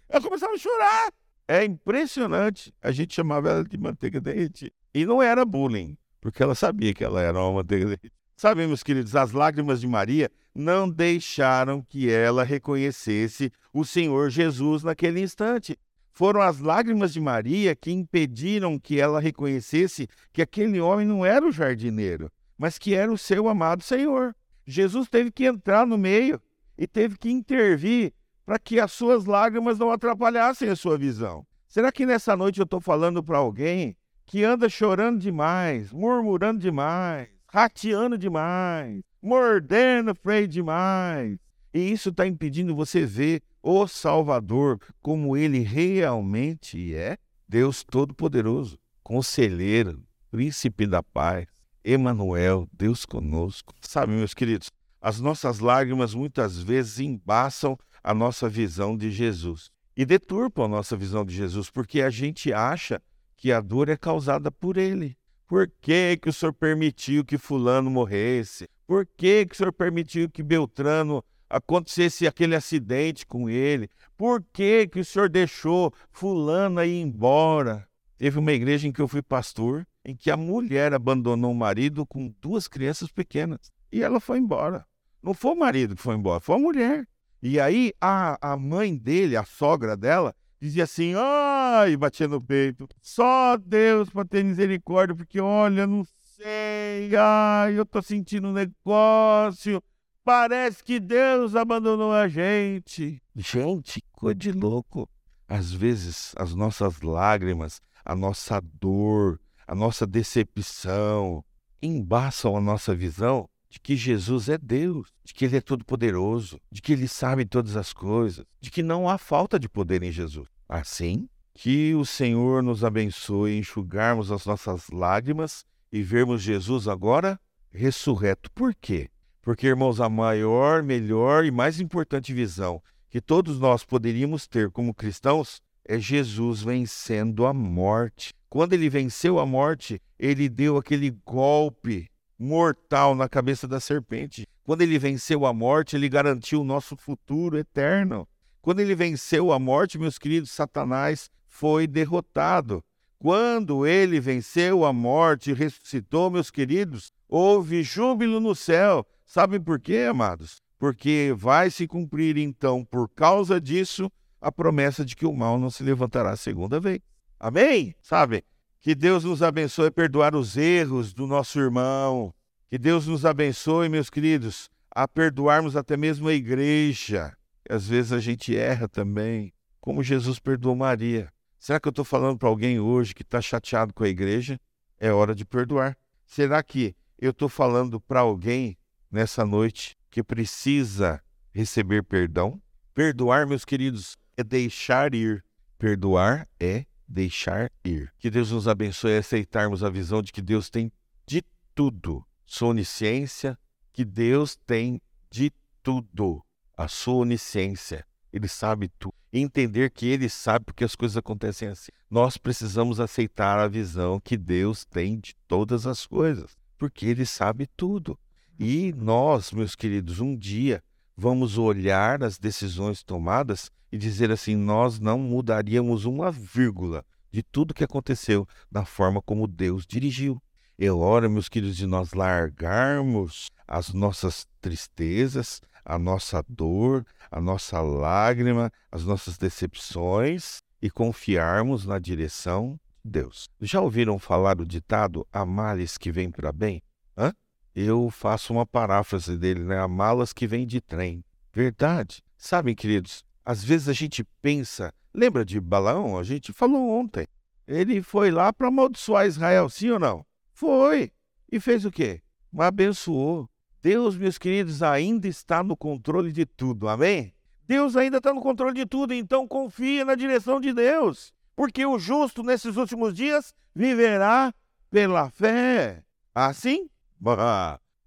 Ela 0.08 0.20
começava 0.20 0.52
a 0.54 0.58
chorar. 0.58 1.12
É 1.46 1.64
impressionante. 1.64 2.74
A 2.82 2.90
gente 2.90 3.14
chamava 3.14 3.50
ela 3.50 3.64
de 3.64 3.76
manteiga 3.76 4.20
derretida. 4.20 4.72
E 4.94 5.04
não 5.04 5.22
era 5.22 5.44
bullying, 5.44 5.96
porque 6.20 6.42
ela 6.42 6.54
sabia 6.54 6.94
que 6.94 7.04
ela 7.04 7.20
era 7.20 7.38
uma 7.38 7.52
manteiga 7.52 7.84
derretida. 7.84 8.14
Sabe, 8.44 8.66
meus 8.66 8.82
queridos, 8.82 9.16
as 9.16 9.32
lágrimas 9.32 9.80
de 9.80 9.86
Maria 9.86 10.30
não 10.54 10.86
deixaram 10.86 11.80
que 11.80 12.10
ela 12.10 12.44
reconhecesse 12.44 13.50
o 13.72 13.86
Senhor 13.86 14.28
Jesus 14.28 14.82
naquele 14.82 15.22
instante. 15.22 15.78
Foram 16.12 16.42
as 16.42 16.58
lágrimas 16.58 17.14
de 17.14 17.22
Maria 17.22 17.74
que 17.74 17.90
impediram 17.90 18.78
que 18.78 19.00
ela 19.00 19.18
reconhecesse 19.18 20.06
que 20.30 20.42
aquele 20.42 20.78
homem 20.78 21.06
não 21.06 21.24
era 21.24 21.48
o 21.48 21.50
jardineiro, 21.50 22.30
mas 22.58 22.76
que 22.76 22.94
era 22.94 23.10
o 23.10 23.16
seu 23.16 23.48
amado 23.48 23.82
Senhor. 23.82 24.36
Jesus 24.66 25.08
teve 25.08 25.30
que 25.30 25.46
entrar 25.46 25.86
no 25.86 25.96
meio 25.96 26.38
e 26.76 26.86
teve 26.86 27.16
que 27.16 27.30
intervir 27.30 28.12
para 28.44 28.58
que 28.58 28.78
as 28.78 28.92
suas 28.92 29.24
lágrimas 29.24 29.78
não 29.78 29.90
atrapalhassem 29.90 30.68
a 30.68 30.76
sua 30.76 30.98
visão. 30.98 31.46
Será 31.66 31.90
que 31.90 32.04
nessa 32.04 32.36
noite 32.36 32.60
eu 32.60 32.64
estou 32.64 32.78
falando 32.78 33.24
para 33.24 33.38
alguém 33.38 33.96
que 34.26 34.44
anda 34.44 34.68
chorando 34.68 35.18
demais, 35.18 35.90
murmurando 35.94 36.60
demais, 36.60 37.33
rateando 37.54 38.18
demais, 38.18 39.00
mordendo 39.22 40.12
freio 40.12 40.48
demais. 40.48 41.38
E 41.72 41.78
isso 41.78 42.08
está 42.08 42.26
impedindo 42.26 42.74
você 42.74 43.06
ver 43.06 43.42
o 43.62 43.86
Salvador 43.86 44.80
como 45.00 45.36
ele 45.36 45.60
realmente 45.60 46.92
é. 46.96 47.16
Deus 47.48 47.84
Todo-Poderoso, 47.84 48.76
Conselheiro, 49.04 50.02
Príncipe 50.32 50.84
da 50.84 51.00
Paz, 51.00 51.46
Emanuel, 51.84 52.68
Deus 52.72 53.06
conosco. 53.06 53.72
Sabe, 53.80 54.10
meus 54.10 54.34
queridos, 54.34 54.72
as 55.00 55.20
nossas 55.20 55.60
lágrimas 55.60 56.12
muitas 56.12 56.60
vezes 56.60 56.98
embaçam 56.98 57.78
a 58.02 58.12
nossa 58.12 58.48
visão 58.48 58.96
de 58.96 59.12
Jesus 59.12 59.70
e 59.96 60.04
deturpam 60.04 60.64
a 60.64 60.68
nossa 60.68 60.96
visão 60.96 61.24
de 61.24 61.32
Jesus, 61.32 61.70
porque 61.70 62.02
a 62.02 62.10
gente 62.10 62.52
acha 62.52 63.00
que 63.36 63.52
a 63.52 63.60
dor 63.60 63.88
é 63.88 63.96
causada 63.96 64.50
por 64.50 64.76
ele. 64.76 65.16
Por 65.46 65.70
que, 65.80 66.16
que 66.16 66.28
o 66.28 66.32
senhor 66.32 66.52
permitiu 66.52 67.24
que 67.24 67.36
fulano 67.36 67.90
morresse? 67.90 68.68
Por 68.86 69.06
que, 69.06 69.46
que 69.46 69.54
o 69.54 69.56
senhor 69.56 69.72
permitiu 69.72 70.28
que 70.30 70.42
Beltrano 70.42 71.24
acontecesse 71.48 72.26
aquele 72.26 72.56
acidente 72.56 73.26
com 73.26 73.48
ele? 73.48 73.88
Por 74.16 74.42
que, 74.52 74.86
que 74.86 75.00
o 75.00 75.04
senhor 75.04 75.28
deixou 75.28 75.92
fulana 76.10 76.86
ir 76.86 77.00
embora? 77.00 77.86
Teve 78.16 78.38
uma 78.38 78.52
igreja 78.52 78.88
em 78.88 78.92
que 78.92 79.00
eu 79.00 79.08
fui 79.08 79.22
pastor, 79.22 79.86
em 80.04 80.16
que 80.16 80.30
a 80.30 80.36
mulher 80.36 80.94
abandonou 80.94 81.52
o 81.52 81.54
marido 81.54 82.06
com 82.06 82.32
duas 82.40 82.66
crianças 82.66 83.10
pequenas. 83.10 83.72
E 83.92 84.02
ela 84.02 84.20
foi 84.20 84.38
embora. 84.38 84.86
Não 85.22 85.34
foi 85.34 85.52
o 85.52 85.58
marido 85.58 85.94
que 85.96 86.02
foi 86.02 86.14
embora, 86.16 86.40
foi 86.40 86.56
a 86.56 86.58
mulher. 86.58 87.06
E 87.42 87.60
aí 87.60 87.92
a, 88.00 88.52
a 88.52 88.56
mãe 88.56 88.96
dele, 88.96 89.36
a 89.36 89.44
sogra 89.44 89.96
dela, 89.96 90.34
dizia 90.64 90.84
assim: 90.84 91.12
ai, 91.14 91.94
batia 91.96 92.26
no 92.26 92.40
peito, 92.40 92.88
só 93.02 93.56
Deus 93.58 94.08
para 94.08 94.24
ter 94.24 94.42
misericórdia, 94.42 95.14
porque 95.14 95.38
olha, 95.38 95.86
não 95.86 96.06
sei, 96.22 97.14
ai, 97.14 97.78
eu 97.78 97.84
tô 97.84 98.00
sentindo 98.00 98.48
um 98.48 98.52
negócio, 98.52 99.82
parece 100.24 100.82
que 100.82 100.98
Deus 100.98 101.54
abandonou 101.54 102.12
a 102.12 102.26
gente. 102.28 103.22
Gente, 103.36 104.02
coisa 104.12 104.34
de 104.34 104.52
louco. 104.52 105.08
Às 105.46 105.70
vezes 105.70 106.32
as 106.36 106.54
nossas 106.54 107.02
lágrimas, 107.02 107.82
a 108.02 108.16
nossa 108.16 108.58
dor, 108.80 109.38
a 109.66 109.74
nossa 109.74 110.06
decepção 110.06 111.44
embaçam 111.82 112.56
a 112.56 112.60
nossa 112.60 112.94
visão 112.94 113.46
de 113.68 113.78
que 113.78 113.96
Jesus 113.96 114.48
é 114.48 114.56
Deus, 114.56 115.08
de 115.22 115.34
que 115.34 115.44
Ele 115.44 115.56
é 115.56 115.60
todo-poderoso, 115.60 116.58
de 116.70 116.80
que 116.80 116.92
Ele 116.92 117.06
sabe 117.06 117.44
todas 117.44 117.76
as 117.76 117.92
coisas, 117.92 118.46
de 118.60 118.70
que 118.70 118.82
não 118.82 119.08
há 119.08 119.18
falta 119.18 119.58
de 119.58 119.68
poder 119.68 120.02
em 120.02 120.12
Jesus. 120.12 120.53
Assim, 120.68 121.28
que 121.54 121.94
o 121.94 122.04
Senhor 122.04 122.62
nos 122.62 122.84
abençoe 122.84 123.58
enxugarmos 123.58 124.32
as 124.32 124.44
nossas 124.44 124.88
lágrimas 124.90 125.64
e 125.92 126.02
vermos 126.02 126.42
Jesus 126.42 126.88
agora 126.88 127.38
ressurreto. 127.70 128.50
Por 128.52 128.74
quê? 128.74 129.08
Porque, 129.40 129.66
irmãos, 129.66 130.00
a 130.00 130.08
maior, 130.08 130.82
melhor 130.82 131.44
e 131.44 131.50
mais 131.50 131.80
importante 131.80 132.32
visão 132.32 132.82
que 133.14 133.20
todos 133.20 133.60
nós 133.60 133.84
poderíamos 133.84 134.44
ter 134.48 134.72
como 134.72 134.92
cristãos 134.92 135.62
é 135.84 136.00
Jesus 136.00 136.62
vencendo 136.62 137.46
a 137.46 137.54
morte. 137.54 138.34
Quando 138.48 138.72
ele 138.72 138.88
venceu 138.88 139.38
a 139.38 139.46
morte, 139.46 140.02
ele 140.18 140.48
deu 140.48 140.76
aquele 140.76 141.10
golpe 141.24 142.10
mortal 142.36 143.14
na 143.14 143.28
cabeça 143.28 143.68
da 143.68 143.78
serpente. 143.78 144.48
Quando 144.64 144.82
ele 144.82 144.98
venceu 144.98 145.46
a 145.46 145.52
morte, 145.52 145.94
ele 145.94 146.08
garantiu 146.08 146.62
o 146.62 146.64
nosso 146.64 146.96
futuro 146.96 147.56
eterno. 147.56 148.26
Quando 148.64 148.80
ele 148.80 148.94
venceu 148.94 149.52
a 149.52 149.58
morte, 149.58 149.98
meus 149.98 150.16
queridos, 150.16 150.50
Satanás 150.50 151.30
foi 151.44 151.86
derrotado. 151.86 152.82
Quando 153.18 153.86
ele 153.86 154.18
venceu 154.18 154.86
a 154.86 154.92
morte 154.92 155.50
e 155.50 155.52
ressuscitou, 155.52 156.30
meus 156.30 156.50
queridos, 156.50 157.12
houve 157.28 157.82
júbilo 157.82 158.40
no 158.40 158.54
céu. 158.54 159.06
Sabem 159.26 159.60
por 159.60 159.78
quê, 159.78 160.06
amados? 160.08 160.62
Porque 160.78 161.34
vai 161.36 161.70
se 161.70 161.86
cumprir 161.86 162.38
então, 162.38 162.82
por 162.86 163.06
causa 163.10 163.60
disso, 163.60 164.10
a 164.40 164.50
promessa 164.50 165.04
de 165.04 165.14
que 165.14 165.26
o 165.26 165.34
mal 165.34 165.58
não 165.58 165.68
se 165.68 165.82
levantará 165.82 166.30
a 166.30 166.36
segunda 166.36 166.80
vez. 166.80 167.00
Amém? 167.38 167.94
Sabe? 168.00 168.42
Que 168.80 168.94
Deus 168.94 169.24
nos 169.24 169.42
abençoe 169.42 169.88
a 169.88 169.92
perdoar 169.92 170.34
os 170.34 170.56
erros 170.56 171.12
do 171.12 171.26
nosso 171.26 171.60
irmão. 171.60 172.32
Que 172.70 172.78
Deus 172.78 173.06
nos 173.06 173.26
abençoe, 173.26 173.90
meus 173.90 174.08
queridos, 174.08 174.70
a 174.90 175.06
perdoarmos 175.06 175.76
até 175.76 175.98
mesmo 175.98 176.28
a 176.28 176.32
igreja 176.32 177.36
às 177.68 177.88
vezes 177.88 178.12
a 178.12 178.20
gente 178.20 178.56
erra 178.56 178.88
também, 178.88 179.52
como 179.80 180.02
Jesus 180.02 180.38
perdoou 180.38 180.76
Maria. 180.76 181.32
Será 181.58 181.80
que 181.80 181.88
eu 181.88 181.90
estou 181.90 182.04
falando 182.04 182.38
para 182.38 182.48
alguém 182.48 182.78
hoje 182.78 183.14
que 183.14 183.22
está 183.22 183.40
chateado 183.40 183.92
com 183.94 184.04
a 184.04 184.08
igreja? 184.08 184.60
É 184.98 185.10
hora 185.10 185.34
de 185.34 185.44
perdoar. 185.44 185.96
Será 186.26 186.62
que 186.62 186.94
eu 187.18 187.30
estou 187.30 187.48
falando 187.48 188.00
para 188.00 188.20
alguém 188.20 188.76
nessa 189.10 189.44
noite 189.44 189.96
que 190.10 190.22
precisa 190.22 191.22
receber 191.52 192.02
perdão? 192.02 192.60
Perdoar, 192.94 193.46
meus 193.46 193.64
queridos, 193.64 194.16
é 194.36 194.44
deixar 194.44 195.14
ir. 195.14 195.44
Perdoar 195.78 196.48
é 196.60 196.84
deixar 197.08 197.70
ir. 197.84 198.12
Que 198.18 198.30
Deus 198.30 198.50
nos 198.50 198.68
abençoe 198.68 199.16
a 199.16 199.20
aceitarmos 199.20 199.82
a 199.82 199.90
visão 199.90 200.22
de 200.22 200.32
que 200.32 200.42
Deus 200.42 200.68
tem 200.68 200.92
de 201.26 201.42
tudo. 201.74 202.24
Sua 202.44 202.68
onisciência, 202.68 203.58
que 203.92 204.04
Deus 204.04 204.56
tem 204.66 205.00
de 205.30 205.50
tudo 205.82 206.44
a 206.76 206.88
sua 206.88 207.14
onisciência. 207.14 208.04
Ele 208.32 208.48
sabe 208.48 208.88
tudo. 208.98 209.14
Entender 209.32 209.90
que 209.90 210.06
ele 210.06 210.28
sabe 210.28 210.66
porque 210.66 210.84
as 210.84 210.94
coisas 210.94 211.16
acontecem 211.16 211.68
assim. 211.68 211.90
Nós 212.10 212.36
precisamos 212.36 213.00
aceitar 213.00 213.58
a 213.58 213.68
visão 213.68 214.20
que 214.20 214.36
Deus 214.36 214.84
tem 214.84 215.18
de 215.18 215.34
todas 215.48 215.86
as 215.86 216.06
coisas, 216.06 216.56
porque 216.78 217.06
ele 217.06 217.26
sabe 217.26 217.68
tudo. 217.76 218.18
E 218.58 218.92
nós, 218.96 219.52
meus 219.52 219.74
queridos, 219.74 220.20
um 220.20 220.36
dia 220.36 220.82
vamos 221.16 221.58
olhar 221.58 222.22
as 222.22 222.38
decisões 222.38 223.02
tomadas 223.02 223.70
e 223.90 223.98
dizer 223.98 224.30
assim: 224.30 224.56
nós 224.56 224.98
não 224.98 225.18
mudaríamos 225.18 226.04
uma 226.04 226.30
vírgula 226.30 227.04
de 227.30 227.42
tudo 227.42 227.74
que 227.74 227.82
aconteceu 227.84 228.46
na 228.70 228.84
forma 228.84 229.20
como 229.20 229.46
Deus 229.46 229.84
dirigiu. 229.86 230.40
É 230.78 230.90
hora, 230.90 231.28
meus 231.28 231.48
queridos, 231.48 231.76
de 231.76 231.86
nós 231.86 232.12
largarmos 232.12 233.48
as 233.66 233.92
nossas 233.92 234.46
tristezas, 234.60 235.60
a 235.84 235.98
nossa 235.98 236.44
dor, 236.48 237.04
a 237.30 237.40
nossa 237.40 237.80
lágrima, 237.80 238.72
as 238.90 239.04
nossas 239.04 239.36
decepções 239.36 240.58
e 240.80 240.90
confiarmos 240.90 241.84
na 241.84 241.98
direção 241.98 242.78
de 243.04 243.10
Deus. 243.10 243.48
Já 243.60 243.80
ouviram 243.80 244.18
falar 244.18 244.60
o 244.60 244.66
ditado 244.66 245.26
há 245.32 245.44
males 245.44 245.98
que 245.98 246.10
vêm 246.10 246.30
para 246.30 246.50
bem? 246.52 246.82
Hã? 247.16 247.32
Eu 247.74 248.08
faço 248.10 248.52
uma 248.52 248.64
paráfrase 248.64 249.36
dele, 249.36 249.62
né? 249.64 249.78
Há 249.78 249.86
malas 249.86 250.32
que 250.32 250.46
vêm 250.46 250.66
de 250.66 250.80
trem. 250.80 251.22
Verdade. 251.52 252.22
Sabem, 252.36 252.74
queridos, 252.74 253.24
às 253.44 253.62
vezes 253.62 253.88
a 253.88 253.92
gente 253.92 254.24
pensa, 254.40 254.92
lembra 255.12 255.44
de 255.44 255.60
Balaão? 255.60 256.18
A 256.18 256.22
gente 256.22 256.52
falou 256.52 256.90
ontem. 256.90 257.26
Ele 257.66 258.02
foi 258.02 258.30
lá 258.30 258.52
para 258.52 258.68
amaldiçoar 258.68 259.26
Israel, 259.26 259.68
sim 259.68 259.90
ou 259.90 259.98
não? 259.98 260.24
Foi. 260.52 261.10
E 261.50 261.60
fez 261.60 261.84
o 261.84 261.90
quê? 261.90 262.22
Abençoou. 262.56 263.48
Deus, 263.84 264.16
meus 264.16 264.38
queridos, 264.38 264.82
ainda 264.82 265.28
está 265.28 265.62
no 265.62 265.76
controle 265.76 266.32
de 266.32 266.46
tudo, 266.46 266.88
amém? 266.88 267.34
Deus 267.68 267.94
ainda 267.96 268.16
está 268.16 268.32
no 268.32 268.40
controle 268.40 268.72
de 268.72 268.86
tudo, 268.86 269.12
então 269.12 269.46
confia 269.46 270.06
na 270.06 270.14
direção 270.14 270.58
de 270.58 270.72
Deus, 270.72 271.34
porque 271.54 271.84
o 271.84 271.98
justo 271.98 272.42
nesses 272.42 272.78
últimos 272.78 273.14
dias 273.14 273.52
viverá 273.74 274.54
pela 274.90 275.28
fé. 275.28 276.02
Assim? 276.34 276.88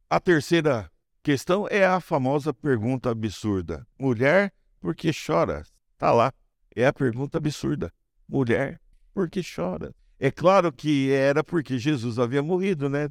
A 0.09 0.19
terceira 0.19 0.91
questão 1.21 1.67
é 1.69 1.85
a 1.85 1.99
famosa 1.99 2.51
pergunta 2.51 3.11
absurda: 3.11 3.85
Mulher, 3.99 4.51
por 4.81 4.95
que 4.95 5.13
choras? 5.13 5.71
Tá 5.95 6.11
lá. 6.11 6.33
É 6.75 6.87
a 6.87 6.93
pergunta 6.93 7.37
absurda. 7.37 7.93
Mulher, 8.27 8.81
por 9.13 9.29
que 9.29 9.43
choras? 9.43 9.93
É 10.19 10.31
claro 10.31 10.73
que 10.73 11.11
era 11.11 11.43
porque 11.43 11.77
Jesus 11.77 12.17
havia 12.17 12.41
morrido, 12.41 12.89
né? 12.89 13.09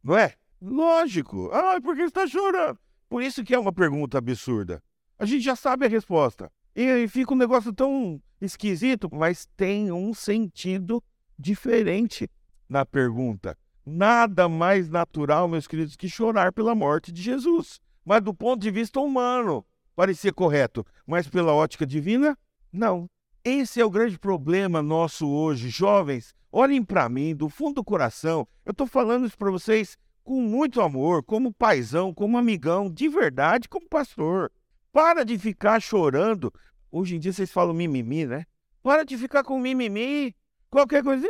Não 0.00 0.16
é? 0.16 0.32
Lógico. 0.60 1.50
Ah, 1.52 1.80
por 1.80 1.94
que 1.94 2.02
você 2.02 2.08
está 2.08 2.26
chorando? 2.26 2.78
Por 3.08 3.22
isso 3.22 3.44
que 3.44 3.54
é 3.54 3.58
uma 3.58 3.72
pergunta 3.72 4.18
absurda. 4.18 4.82
A 5.18 5.24
gente 5.24 5.42
já 5.42 5.56
sabe 5.56 5.86
a 5.86 5.88
resposta. 5.88 6.50
E 6.74 7.08
fica 7.08 7.32
um 7.32 7.36
negócio 7.36 7.72
tão 7.72 8.20
esquisito, 8.40 9.08
mas 9.12 9.46
tem 9.56 9.90
um 9.90 10.12
sentido 10.12 11.02
diferente 11.38 12.28
na 12.68 12.84
pergunta. 12.84 13.56
Nada 13.84 14.48
mais 14.48 14.90
natural, 14.90 15.48
meus 15.48 15.66
queridos, 15.66 15.96
que 15.96 16.08
chorar 16.08 16.52
pela 16.52 16.74
morte 16.74 17.12
de 17.12 17.22
Jesus. 17.22 17.80
Mas 18.04 18.22
do 18.22 18.34
ponto 18.34 18.60
de 18.60 18.70
vista 18.70 19.00
humano, 19.00 19.64
parecia 19.94 20.32
correto. 20.32 20.84
Mas 21.06 21.28
pela 21.28 21.54
ótica 21.54 21.86
divina, 21.86 22.36
não. 22.72 23.08
Esse 23.44 23.80
é 23.80 23.84
o 23.84 23.90
grande 23.90 24.18
problema 24.18 24.82
nosso 24.82 25.28
hoje. 25.28 25.68
Jovens, 25.68 26.34
olhem 26.50 26.82
para 26.82 27.08
mim 27.08 27.34
do 27.34 27.48
fundo 27.48 27.76
do 27.76 27.84
coração. 27.84 28.46
Eu 28.64 28.72
estou 28.72 28.86
falando 28.86 29.26
isso 29.26 29.38
para 29.38 29.50
vocês 29.50 29.96
com 30.26 30.42
muito 30.42 30.80
amor, 30.80 31.22
como 31.22 31.54
paizão, 31.54 32.12
como 32.12 32.36
amigão, 32.36 32.90
de 32.90 33.08
verdade, 33.08 33.68
como 33.68 33.88
pastor. 33.88 34.50
Para 34.92 35.24
de 35.24 35.38
ficar 35.38 35.80
chorando. 35.80 36.52
Hoje 36.90 37.14
em 37.14 37.20
dia 37.20 37.32
vocês 37.32 37.52
falam 37.52 37.72
mimimi, 37.72 38.26
né? 38.26 38.44
Para 38.82 39.04
de 39.04 39.16
ficar 39.16 39.44
com 39.44 39.56
mimimi. 39.60 40.34
Qualquer 40.68 41.04
coisa. 41.04 41.28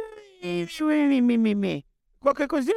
Qualquer 2.18 2.48
coisa. 2.48 2.72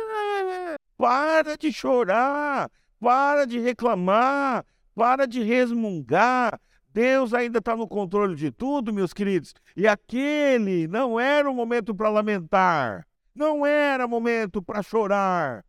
Para 0.97 1.57
de 1.57 1.71
chorar. 1.71 2.69
Para 2.99 3.45
de 3.45 3.59
reclamar. 3.59 4.65
Para 4.93 5.25
de 5.25 5.41
resmungar. 5.41 6.59
Deus 6.91 7.33
ainda 7.33 7.59
está 7.59 7.77
no 7.77 7.87
controle 7.87 8.35
de 8.35 8.51
tudo, 8.51 8.91
meus 8.91 9.13
queridos. 9.13 9.53
E 9.73 9.87
aquele 9.87 10.85
não 10.85 11.17
era 11.17 11.49
o 11.49 11.53
momento 11.53 11.95
para 11.95 12.09
lamentar. 12.09 13.07
Não 13.33 13.65
era 13.65 14.05
momento 14.05 14.61
para 14.61 14.83
chorar. 14.83 15.63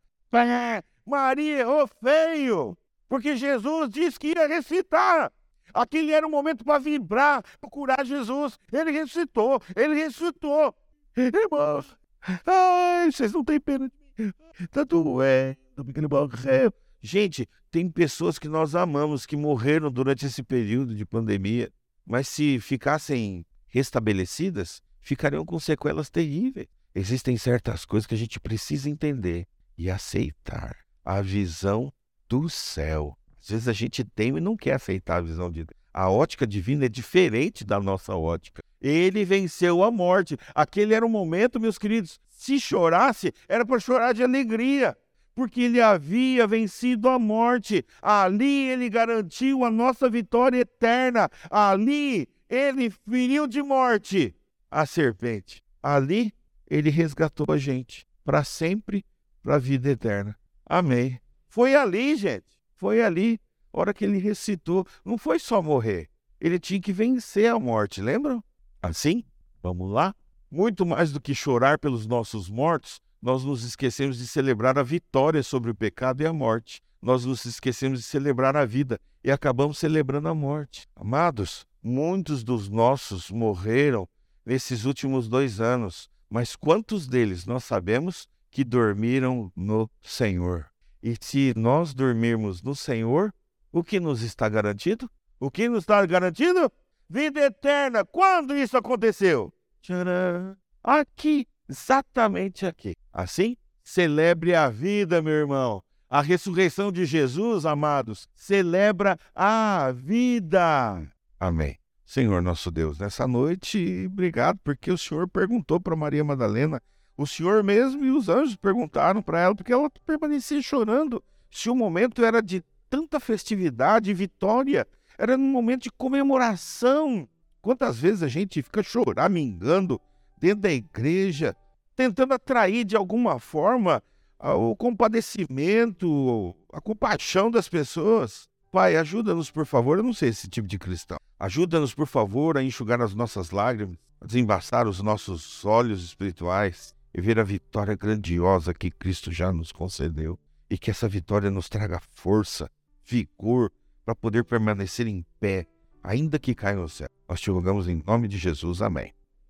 Maria 1.05 1.59
errou 1.59 1.87
feio, 1.87 2.77
porque 3.09 3.35
Jesus 3.35 3.89
disse 3.89 4.19
que 4.19 4.27
ia 4.27 4.47
ressuscitar. 4.47 5.31
Aquele 5.73 6.11
era 6.11 6.27
o 6.27 6.29
momento 6.29 6.63
para 6.63 6.79
vibrar, 6.79 7.43
procurar 7.59 8.05
Jesus. 8.05 8.59
Ele 8.71 8.91
ressuscitou, 8.91 9.61
ele 9.75 9.95
ressuscitou. 9.95 10.75
Irmãos, 11.15 11.97
Ai, 12.45 13.11
vocês 13.11 13.33
não 13.33 13.43
têm 13.43 13.59
pena 13.59 13.89
de 13.89 14.23
mim. 14.23 14.33
Tá 14.69 14.83
doendo, 14.83 15.57
porque 15.75 15.99
ele 15.99 16.07
morreu. 16.07 16.73
Gente, 17.01 17.49
tem 17.71 17.89
pessoas 17.89 18.37
que 18.37 18.47
nós 18.47 18.75
amamos 18.75 19.25
que 19.25 19.35
morreram 19.35 19.91
durante 19.91 20.25
esse 20.25 20.43
período 20.43 20.93
de 20.93 21.05
pandemia, 21.05 21.71
mas 22.05 22.27
se 22.27 22.59
ficassem 22.59 23.45
restabelecidas, 23.67 24.81
ficariam 24.99 25.43
com 25.43 25.59
sequelas 25.59 26.09
terríveis. 26.09 26.67
Existem 26.93 27.37
certas 27.37 27.85
coisas 27.85 28.05
que 28.05 28.13
a 28.13 28.17
gente 28.17 28.39
precisa 28.39 28.89
entender 28.89 29.47
e 29.81 29.89
aceitar. 29.89 30.77
A 31.03 31.21
visão 31.21 31.91
do 32.29 32.47
céu. 32.47 33.17
Às 33.41 33.49
vezes 33.49 33.67
a 33.67 33.73
gente 33.73 34.03
tem 34.03 34.37
e 34.37 34.39
não 34.39 34.55
quer 34.55 34.75
aceitar 34.75 35.17
a 35.17 35.21
visão 35.21 35.49
de 35.49 35.65
Deus. 35.65 35.81
A 35.91 36.09
ótica 36.09 36.45
divina 36.45 36.85
é 36.85 36.89
diferente 36.89 37.65
da 37.65 37.79
nossa 37.79 38.15
ótica. 38.15 38.61
Ele 38.79 39.25
venceu 39.25 39.83
a 39.83 39.89
morte. 39.89 40.37
Aquele 40.53 40.93
era 40.93 41.03
o 41.03 41.09
momento, 41.09 41.59
meus 41.59 41.79
queridos. 41.79 42.19
Se 42.29 42.59
chorasse, 42.59 43.33
era 43.49 43.65
para 43.65 43.79
chorar 43.79 44.13
de 44.13 44.23
alegria, 44.23 44.95
porque 45.33 45.61
ele 45.61 45.81
havia 45.81 46.45
vencido 46.45 47.09
a 47.09 47.17
morte. 47.17 47.83
Ali 48.01 48.69
ele 48.69 48.87
garantiu 48.87 49.65
a 49.65 49.71
nossa 49.71 50.07
vitória 50.07 50.59
eterna. 50.59 51.27
Ali 51.49 52.29
ele 52.47 52.91
feriu 53.09 53.47
de 53.47 53.63
morte 53.63 54.35
a 54.69 54.85
serpente. 54.85 55.63
Ali 55.81 56.31
ele 56.69 56.91
resgatou 56.91 57.47
a 57.49 57.57
gente 57.57 58.05
para 58.23 58.43
sempre, 58.43 59.03
para 59.41 59.55
a 59.55 59.59
vida 59.59 59.89
eterna. 59.89 60.35
Amém. 60.65 61.19
Foi 61.47 61.75
ali, 61.75 62.15
gente. 62.15 62.45
Foi 62.75 63.01
ali 63.01 63.39
a 63.73 63.79
hora 63.79 63.93
que 63.93 64.03
ele 64.03 64.17
recitou, 64.17 64.85
não 65.05 65.17
foi 65.17 65.39
só 65.39 65.61
morrer, 65.61 66.09
ele 66.39 66.59
tinha 66.59 66.81
que 66.81 66.91
vencer 66.91 67.49
a 67.49 67.59
morte, 67.59 68.01
lembram? 68.01 68.43
Assim, 68.81 69.23
vamos 69.61 69.91
lá? 69.91 70.13
Muito 70.49 70.85
mais 70.85 71.11
do 71.11 71.21
que 71.21 71.33
chorar 71.33 71.79
pelos 71.79 72.05
nossos 72.05 72.49
mortos, 72.49 72.99
nós 73.21 73.43
nos 73.43 73.63
esquecemos 73.63 74.17
de 74.17 74.27
celebrar 74.27 74.77
a 74.77 74.83
vitória 74.83 75.41
sobre 75.43 75.71
o 75.71 75.75
pecado 75.75 76.21
e 76.21 76.25
a 76.25 76.33
morte. 76.33 76.81
Nós 77.01 77.23
nos 77.23 77.45
esquecemos 77.45 77.99
de 77.99 78.05
celebrar 78.05 78.57
a 78.57 78.65
vida 78.65 78.99
e 79.23 79.31
acabamos 79.31 79.77
celebrando 79.77 80.27
a 80.27 80.35
morte. 80.35 80.87
Amados, 80.95 81.65
muitos 81.81 82.43
dos 82.43 82.67
nossos 82.67 83.29
morreram 83.29 84.09
nesses 84.45 84.85
últimos 84.85 85.29
dois 85.29 85.61
anos, 85.61 86.09
mas 86.29 86.55
quantos 86.55 87.07
deles 87.07 87.45
nós 87.45 87.63
sabemos 87.63 88.27
que 88.51 88.63
dormiram 88.63 89.51
no 89.55 89.89
Senhor? 90.01 90.67
E 91.01 91.15
se 91.19 91.53
nós 91.55 91.93
dormirmos 91.93 92.61
no 92.61 92.75
Senhor, 92.75 93.33
o 93.71 93.83
que 93.83 93.99
nos 93.99 94.21
está 94.21 94.47
garantido? 94.47 95.09
O 95.39 95.49
que 95.49 95.67
nos 95.67 95.79
está 95.83 96.05
garantido? 96.05 96.71
Vida 97.09 97.39
eterna. 97.39 98.05
Quando 98.05 98.55
isso 98.55 98.77
aconteceu? 98.77 99.51
Tcharam. 99.81 100.55
Aqui, 100.83 101.47
exatamente 101.67 102.65
aqui. 102.65 102.95
Assim, 103.11 103.57
celebre 103.83 104.53
a 104.53 104.69
vida, 104.69 105.21
meu 105.21 105.33
irmão. 105.33 105.83
A 106.09 106.21
ressurreição 106.21 106.91
de 106.91 107.05
Jesus, 107.05 107.65
amados, 107.65 108.27
celebra 108.35 109.17
a 109.33 109.91
vida. 109.95 111.07
Amém. 111.39 111.77
Senhor 112.05 112.41
nosso 112.41 112.69
Deus, 112.69 112.99
nessa 112.99 113.25
noite, 113.25 114.05
obrigado 114.05 114.59
porque 114.65 114.91
o 114.91 114.97
Senhor 114.97 115.29
perguntou 115.29 115.79
para 115.79 115.95
Maria 115.95 116.25
Madalena, 116.25 116.81
o 117.21 117.27
Senhor 117.27 117.63
mesmo 117.63 118.03
e 118.03 118.11
os 118.11 118.29
anjos 118.29 118.55
perguntaram 118.55 119.21
para 119.21 119.39
ela, 119.39 119.55
porque 119.55 119.73
ela 119.73 119.89
permanecia 120.05 120.61
chorando. 120.61 121.23
Se 121.49 121.69
o 121.69 121.75
momento 121.75 122.23
era 122.23 122.41
de 122.41 122.63
tanta 122.91 123.21
festividade 123.21 124.11
e 124.11 124.13
vitória. 124.13 124.85
Era 125.17 125.37
num 125.37 125.49
momento 125.49 125.83
de 125.83 125.91
comemoração. 125.91 127.27
Quantas 127.61 127.97
vezes 127.97 128.21
a 128.21 128.27
gente 128.27 128.61
fica 128.61 128.83
choramingando 128.83 129.99
dentro 130.37 130.61
da 130.63 130.71
igreja, 130.71 131.55
tentando 131.95 132.33
atrair 132.33 132.83
de 132.83 132.97
alguma 132.97 133.39
forma 133.39 134.03
o 134.37 134.75
compadecimento, 134.75 136.53
a 136.73 136.81
compaixão 136.81 137.49
das 137.49 137.69
pessoas. 137.69 138.49
Pai, 138.71 138.97
ajuda-nos, 138.97 139.49
por 139.49 139.65
favor. 139.65 139.97
Eu 139.97 140.03
não 140.03 140.13
sei 140.13 140.29
esse 140.29 140.49
tipo 140.49 140.67
de 140.67 140.77
cristão. 140.77 141.17
Ajuda-nos, 141.39 141.93
por 141.93 142.07
favor, 142.07 142.57
a 142.57 142.63
enxugar 142.63 143.01
as 143.01 143.13
nossas 143.13 143.51
lágrimas, 143.51 143.97
a 144.19 144.25
desembaçar 144.25 144.87
os 144.87 145.01
nossos 145.01 145.63
olhos 145.63 146.03
espirituais 146.03 146.93
e 147.13 147.21
ver 147.21 147.39
a 147.39 147.43
vitória 147.43 147.95
grandiosa 147.95 148.73
que 148.73 148.89
Cristo 148.89 149.31
já 149.31 149.51
nos 149.51 149.71
concedeu. 149.71 150.39
E 150.69 150.77
que 150.77 150.89
essa 150.89 151.07
vitória 151.07 151.51
nos 151.51 151.67
traga 151.67 151.99
força, 152.11 152.69
vigor 153.05 153.71
para 154.05 154.15
poder 154.15 154.45
permanecer 154.45 155.07
em 155.07 155.25
pé, 155.39 155.67
ainda 156.01 156.39
que 156.39 156.55
caia 156.55 156.77
no 156.77 156.87
céu. 156.87 157.09
Nós 157.27 157.41
te 157.41 157.49
rogamos 157.49 157.87
em 157.87 158.01
nome 158.05 158.27
de 158.27 158.37
Jesus. 158.37 158.81
Amém. 158.81 159.13